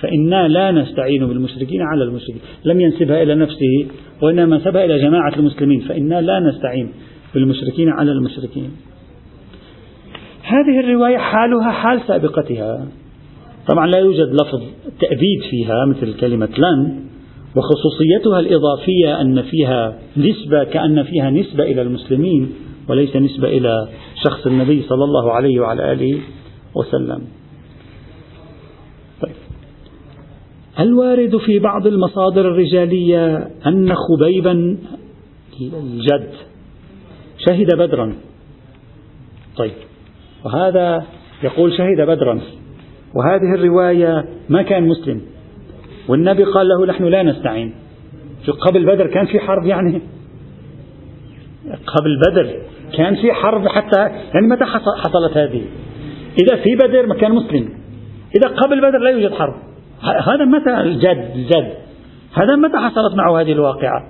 فإنا 0.00 0.48
لا 0.48 0.70
نستعين 0.70 1.26
بالمشركين 1.26 1.82
على 1.82 2.04
المشركين 2.04 2.40
لم 2.64 2.80
ينسبها 2.80 3.22
إلى 3.22 3.34
نفسه 3.34 3.86
وإنما 4.22 4.56
نسبها 4.56 4.84
إلى 4.84 4.98
جماعة 4.98 5.32
المسلمين 5.36 5.80
فإنا 5.80 6.20
لا 6.20 6.40
نستعين 6.40 6.92
بالمشركين 7.34 7.88
على 7.88 8.12
المشركين. 8.12 8.70
هذه 10.48 10.80
الرواية 10.80 11.18
حالها 11.18 11.70
حال 11.70 12.00
سابقتها. 12.06 12.86
طبعا 13.66 13.86
لا 13.86 13.98
يوجد 13.98 14.28
لفظ 14.32 14.62
تأبيد 15.00 15.42
فيها 15.50 15.84
مثل 15.86 16.20
كلمة 16.20 16.48
لن 16.58 17.00
وخصوصيتها 17.56 18.40
الإضافية 18.40 19.20
أن 19.20 19.42
فيها 19.42 19.98
نسبة 20.16 20.64
كأن 20.64 21.02
فيها 21.02 21.30
نسبة 21.30 21.64
إلى 21.64 21.82
المسلمين 21.82 22.52
وليس 22.88 23.16
نسبة 23.16 23.48
إلى 23.48 23.88
شخص 24.24 24.46
النبي 24.46 24.82
صلى 24.82 25.04
الله 25.04 25.32
عليه 25.32 25.60
وعلى 25.60 25.92
آله 25.92 26.20
وسلم. 26.74 27.22
طيب. 29.22 29.34
الوارد 30.80 31.36
في 31.36 31.58
بعض 31.58 31.86
المصادر 31.86 32.40
الرجالية 32.40 33.36
أن 33.66 33.94
خبيبا 33.94 34.78
الجد 35.60 36.30
شهد 37.38 37.76
بدرا. 37.76 38.14
طيب. 39.56 39.87
وهذا 40.44 41.02
يقول 41.42 41.72
شهد 41.72 42.00
بدرا. 42.00 42.40
وهذه 43.14 43.54
الرواية 43.54 44.24
ما 44.48 44.62
كان 44.62 44.88
مسلم. 44.88 45.20
والنبي 46.08 46.44
قال 46.44 46.68
له 46.68 46.86
نحن 46.86 47.04
لا 47.04 47.22
نستعين. 47.22 47.74
قبل 48.60 48.86
بدر 48.86 49.06
كان 49.06 49.26
في 49.26 49.40
حرب 49.40 49.66
يعني؟ 49.66 50.02
قبل 51.68 52.20
بدر 52.30 52.54
كان 52.96 53.14
في 53.14 53.32
حرب 53.32 53.68
حتى 53.68 54.00
يعني 54.00 54.46
متى 54.50 54.64
حصلت 54.64 55.36
هذه؟ 55.36 55.64
إذا 56.42 56.56
في 56.56 56.74
بدر 56.74 57.06
ما 57.06 57.14
كان 57.14 57.32
مسلم. 57.32 57.68
إذا 58.36 58.48
قبل 58.48 58.80
بدر 58.80 58.98
لا 58.98 59.10
يوجد 59.10 59.32
حرب. 59.32 59.54
هذا 60.02 60.44
متى 60.44 60.80
الجد 60.80 61.30
الجد 61.34 61.72
هذا 62.32 62.56
متى 62.56 62.76
حصلت 62.76 63.14
معه 63.14 63.40
هذه 63.40 63.52
الواقعة؟ 63.52 64.08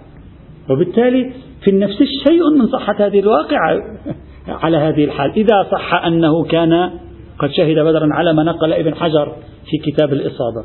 وبالتالي 0.70 1.32
في 1.64 1.70
النفس 1.70 1.96
شيء 2.28 2.58
من 2.58 2.66
صحة 2.66 3.06
هذه 3.06 3.20
الواقعة. 3.20 3.78
على 4.48 4.76
هذه 4.76 5.04
الحال. 5.04 5.32
إذا 5.36 5.66
صح 5.70 6.04
أنه 6.04 6.44
كان 6.44 6.90
قد 7.38 7.50
شهد 7.50 7.78
بدرا 7.78 8.08
على 8.12 8.32
ما 8.32 8.42
نقل 8.42 8.72
ابن 8.72 8.94
حجر 8.94 9.32
في 9.70 9.90
كتاب 9.90 10.12
الإصابة. 10.12 10.64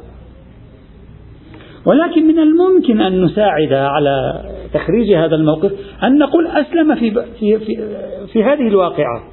ولكن 1.86 2.27
من 2.27 2.39
الممكن 2.39 3.01
أن 3.01 3.23
نساعد 3.23 3.73
على 3.73 4.43
تخريج 4.73 5.13
هذا 5.13 5.36
الموقف 5.36 5.71
أن 6.03 6.17
نقول 6.17 6.47
أسلم 6.47 6.95
في, 6.95 7.11
في, 7.39 7.59
في, 7.59 7.77
في 8.34 8.43
هذه 8.43 8.67
الواقعة. 8.67 9.23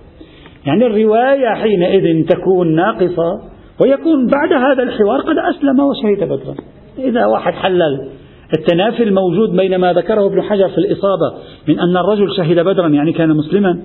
يعني 0.67 0.87
الرواية 0.87 1.55
حينئذ 1.55 2.27
تكون 2.27 2.75
ناقصة 2.75 3.51
ويكون 3.81 4.27
بعد 4.27 4.53
هذا 4.53 4.83
الحوار 4.83 5.21
قد 5.21 5.37
أسلم 5.39 5.81
وشهد 5.81 6.25
بدرا. 6.25 6.55
إذا 6.99 7.27
واحد 7.27 7.53
حلل 7.53 8.09
التنافي 8.59 9.03
الموجود 9.03 9.57
بين 9.57 9.77
ما 9.77 9.93
ذكره 9.93 10.27
ابن 10.27 10.43
حجر 10.43 10.69
في 10.69 10.79
الإصابة 10.79 11.35
من 11.69 11.81
أن 11.81 11.97
الرجل 11.97 12.37
شهد 12.37 12.59
بدرا 12.59 12.89
يعني 12.89 13.13
كان 13.13 13.29
مسلما 13.29 13.83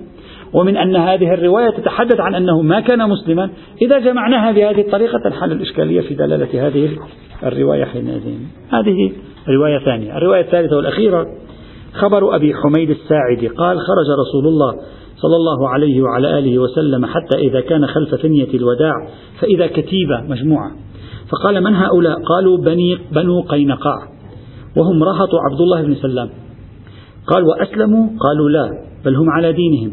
ومن 0.52 0.76
أن 0.76 0.96
هذه 0.96 1.34
الرواية 1.34 1.70
تتحدث 1.70 2.20
عن 2.20 2.34
أنه 2.34 2.62
ما 2.62 2.80
كان 2.80 3.08
مسلما. 3.08 3.50
إذا 3.82 3.98
جمعناها 3.98 4.52
بهذه 4.52 4.80
الطريقة 4.80 5.18
تنحل 5.24 5.52
الإشكالية 5.52 6.00
في 6.00 6.14
دلالة 6.14 6.66
هذه 6.66 6.90
الرواية 7.42 7.84
حينئذ. 7.84 8.22
هذه 8.68 9.12
رواية 9.48 9.78
ثانية. 9.84 10.16
الرواية 10.16 10.40
الثالثة 10.40 10.76
والأخيرة 10.76 11.26
خبر 11.92 12.36
أبي 12.36 12.54
حميد 12.54 12.90
الساعدي. 12.90 13.48
قال 13.48 13.78
خرج 13.80 14.06
رسول 14.20 14.46
الله 14.46 14.72
صلى 15.16 15.36
الله 15.36 15.68
عليه 15.68 16.02
وعلى 16.02 16.38
آله 16.38 16.58
وسلم 16.58 17.06
حتى 17.06 17.38
إذا 17.38 17.60
كان 17.60 17.86
خلف 17.86 18.14
ثنية 18.14 18.54
الوداع 18.54 18.92
فإذا 19.40 19.66
كتيبة 19.66 20.20
مجموعة. 20.28 20.70
فقال 21.30 21.64
من 21.64 21.74
هؤلاء؟ 21.74 22.22
قالوا 22.22 22.58
بني 22.58 22.98
بنو 23.12 23.40
قينقاع. 23.40 23.98
وهم 24.76 25.04
رهط 25.04 25.28
عبد 25.50 25.60
الله 25.60 25.82
بن 25.82 25.94
سلام. 25.94 26.28
قال 27.26 27.44
وأسلموا؟ 27.44 28.08
قالوا 28.20 28.48
لا 28.50 28.70
بل 29.04 29.16
هم 29.16 29.30
على 29.30 29.52
دينهم. 29.52 29.92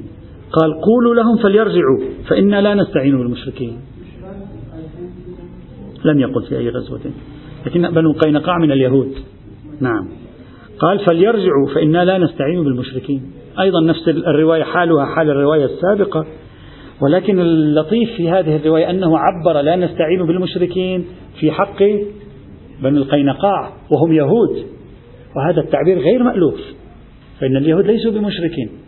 قال 0.54 0.82
قولوا 0.82 1.16
لهم 1.16 1.38
فليرجعوا 1.38 2.00
فإنا 2.30 2.62
لا 2.62 2.74
نستعين 2.74 3.18
بالمشركين. 3.18 3.78
لم 6.06 6.20
يقل 6.20 6.44
في 6.44 6.58
أي 6.58 6.70
غزوة. 6.70 7.00
لكن 7.66 7.90
بنو 7.90 8.12
قينقاع 8.12 8.58
من 8.58 8.72
اليهود. 8.72 9.12
نعم. 9.82 10.08
قال 10.80 11.00
فليرجعوا 11.00 11.68
فإنا 11.76 12.06
لا 12.06 12.18
نستعين 12.18 12.64
بالمشركين. 12.64 13.22
أيضا 13.60 13.82
نفس 13.82 14.08
الرواية 14.08 14.64
حالها 14.64 15.06
حال 15.06 15.30
الرواية 15.30 15.66
السابقة. 15.66 16.26
ولكن 17.02 17.40
اللطيف 17.40 18.10
في 18.18 18.30
هذه 18.30 18.56
الرواية 18.56 18.90
أنه 18.90 19.18
عبر 19.18 19.62
لا 19.62 19.76
نستعين 19.76 20.26
بالمشركين 20.26 21.06
في 21.40 21.52
حق 21.52 21.84
بني 22.84 22.98
القينقاع 22.98 23.74
وهم 23.92 24.14
يهود. 24.14 24.66
وهذا 25.36 25.62
التعبير 25.62 26.00
غير 26.00 26.24
مألوف. 26.24 26.62
فإن 27.40 27.58
اليهود 27.58 27.86
ليسوا 27.86 28.12
بمشركين. 28.12 28.83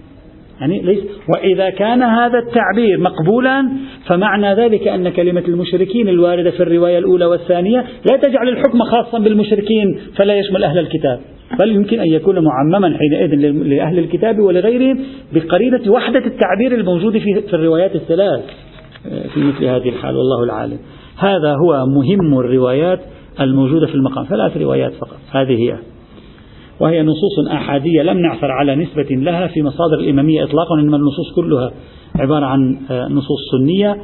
يعني 0.61 0.81
ليس. 0.81 0.99
وإذا 1.35 1.69
كان 1.69 2.03
هذا 2.03 2.39
التعبير 2.39 2.99
مقبولا 2.99 3.69
فمعنى 4.07 4.53
ذلك 4.53 4.87
أن 4.87 5.09
كلمة 5.09 5.43
المشركين 5.47 6.09
الواردة 6.09 6.51
في 6.51 6.63
الرواية 6.63 6.97
الأولى 6.97 7.25
والثانية 7.25 7.85
لا 8.11 8.17
تجعل 8.17 8.49
الحكم 8.49 8.79
خاصا 8.83 9.19
بالمشركين 9.19 9.99
فلا 10.15 10.39
يشمل 10.39 10.63
أهل 10.63 10.79
الكتاب. 10.79 11.19
بل 11.59 11.71
يمكن 11.71 11.99
أن 11.99 12.07
يكون 12.07 12.35
معمما 12.43 12.97
حينئذ 12.97 13.35
لأهل 13.51 13.99
الكتاب 13.99 14.39
ولغيرهم 14.39 14.99
بقرينة 15.33 15.91
وحدة 15.91 16.25
التعبير 16.25 16.79
الموجود 16.79 17.17
في, 17.17 17.41
في 17.41 17.53
الروايات 17.53 17.95
الثلاث 17.95 18.43
آه، 19.11 19.27
في 19.27 19.39
مثل 19.39 19.65
هذه 19.65 19.89
الحال. 19.89 20.15
والله 20.15 20.43
العالم. 20.43 20.77
هذا 21.17 21.53
هو 21.53 21.85
مهم 21.85 22.39
الروايات 22.39 22.99
الموجودة 23.39 23.87
في 23.87 23.95
المقام. 23.95 24.25
ثلاث 24.25 24.57
روايات 24.57 24.93
فقط. 24.93 25.17
هذه 25.31 25.53
هي. 25.53 25.77
وهي 26.79 27.03
نصوص 27.03 27.51
أحادية 27.51 28.01
لم 28.01 28.17
نعثر 28.17 28.51
على 28.51 28.75
نسبة 28.75 29.07
لها 29.09 29.47
في 29.47 29.63
مصادر 29.63 29.99
الإمامية 29.99 30.43
إطلاقا 30.43 30.79
إنما 30.79 30.97
النصوص 30.97 31.35
كلها 31.35 31.71
عبارة 32.15 32.45
عن 32.45 32.77
آه، 32.91 33.07
نصوص 33.07 33.39
سنية 33.51 33.97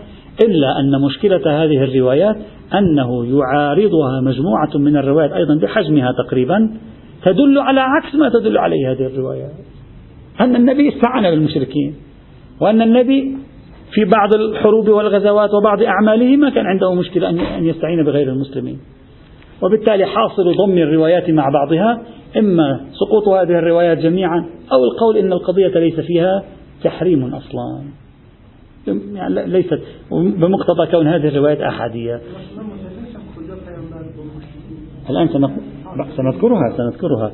إلا 0.45 0.79
أن 0.79 1.01
مشكلة 1.01 1.63
هذه 1.63 1.83
الروايات 1.83 2.35
أنه 2.73 3.25
يعارضها 3.25 4.21
مجموعة 4.21 4.77
من 4.77 4.97
الروايات 4.97 5.31
أيضا 5.31 5.55
بحجمها 5.55 6.11
تقريبا 6.11 6.71
تدل 7.23 7.59
على 7.59 7.79
عكس 7.79 8.15
ما 8.15 8.29
تدل 8.29 8.57
عليه 8.57 8.91
هذه 8.91 9.05
الروايات. 9.05 9.51
أن 10.39 10.55
النبي 10.55 10.89
استعان 10.89 11.29
بالمشركين 11.29 11.95
وأن 12.61 12.81
النبي 12.81 13.37
في 13.93 14.05
بعض 14.05 14.33
الحروب 14.33 14.89
والغزوات 14.89 15.49
وبعض 15.53 15.81
أعماله 15.83 16.37
ما 16.37 16.49
كان 16.49 16.65
عنده 16.65 16.93
مشكلة 16.93 17.29
أن 17.29 17.65
يستعين 17.65 18.03
بغير 18.03 18.29
المسلمين. 18.29 18.79
وبالتالي 19.61 20.05
حاصل 20.05 20.55
ضم 20.57 20.77
الروايات 20.77 21.29
مع 21.29 21.49
بعضها 21.49 22.01
إما 22.37 22.81
سقوط 22.93 23.27
هذه 23.27 23.59
الروايات 23.59 23.97
جميعا 23.97 24.45
أو 24.71 24.83
القول 24.83 25.17
إن 25.17 25.33
القضية 25.33 25.79
ليس 25.79 25.99
فيها 25.99 26.43
تحريم 26.83 27.33
أصلا. 27.33 27.83
يعني 28.87 29.47
ليست 29.47 29.81
بمقتضى 30.11 30.91
كون 30.91 31.07
هذه 31.07 31.27
الروايات 31.27 31.61
أحادية. 31.61 32.21
الآن 35.09 35.27
سنذكرها؟ 36.17 36.77
سنذكرها. 36.77 37.31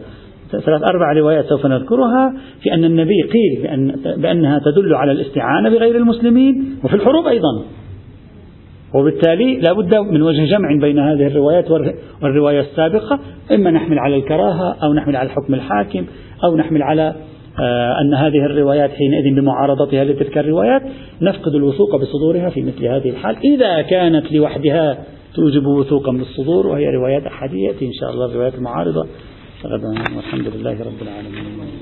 ثلاث 0.52 0.82
أربع 0.82 1.14
روايات 1.14 1.46
سوف 1.46 1.66
نذكرها 1.66 2.34
في 2.62 2.74
أن 2.74 2.84
النبي 2.84 3.22
قيل 3.22 3.64
بأن 3.64 3.96
بأنها 4.22 4.60
تدل 4.60 4.96
على 4.96 5.12
الاستعانة 5.12 5.70
بغير 5.70 5.96
المسلمين 5.96 6.80
وفي 6.84 6.96
الحروب 6.96 7.28
أيضا. 7.28 7.64
وبالتالي 8.94 9.60
لا 9.60 9.74
بد 9.74 9.96
من 9.96 10.22
وجه 10.22 10.46
جمع 10.46 10.70
بين 10.82 11.00
هذه 11.00 11.28
الروايات 11.28 11.72
والرواية 12.22 12.60
السابقة 12.60 13.20
إما 13.52 13.72
نحمل 13.72 14.00
على 14.00 14.16
الكراهة 14.16 14.76
أو 14.84 14.94
نحمل 14.94 15.16
على 15.16 15.26
الحكم 15.26 15.54
الحاكم 15.54 16.06
أو 16.44 16.58
نحمل 16.58 16.84
على 16.84 17.16
آه، 17.60 18.02
أن 18.02 18.14
هذه 18.14 18.46
الروايات 18.46 18.92
حينئذ 18.92 19.36
بمعارضتها 19.36 20.04
لتلك 20.04 20.38
الروايات 20.38 20.82
نفقد 21.22 21.56
الوثوق 21.56 21.96
بصدورها 21.96 22.50
في 22.50 22.62
مثل 22.62 22.86
هذه 22.86 23.10
الحال. 23.10 23.38
إذا 23.54 23.82
كانت 23.82 24.32
لوحدها 24.32 24.98
توجب 25.36 25.66
وثوقا 25.66 26.12
بالصدور 26.12 26.68
وهي 26.68 26.90
روايات 26.90 27.24
أحادية 27.24 27.76
إن 27.82 27.94
شاء 27.94 28.12
الله 28.12 28.26
الروايات 28.26 28.56
المعارضة. 28.56 29.08
والحمد 30.16 30.48
لله 30.56 30.72
رب 30.72 31.02
العالمين. 31.02 31.77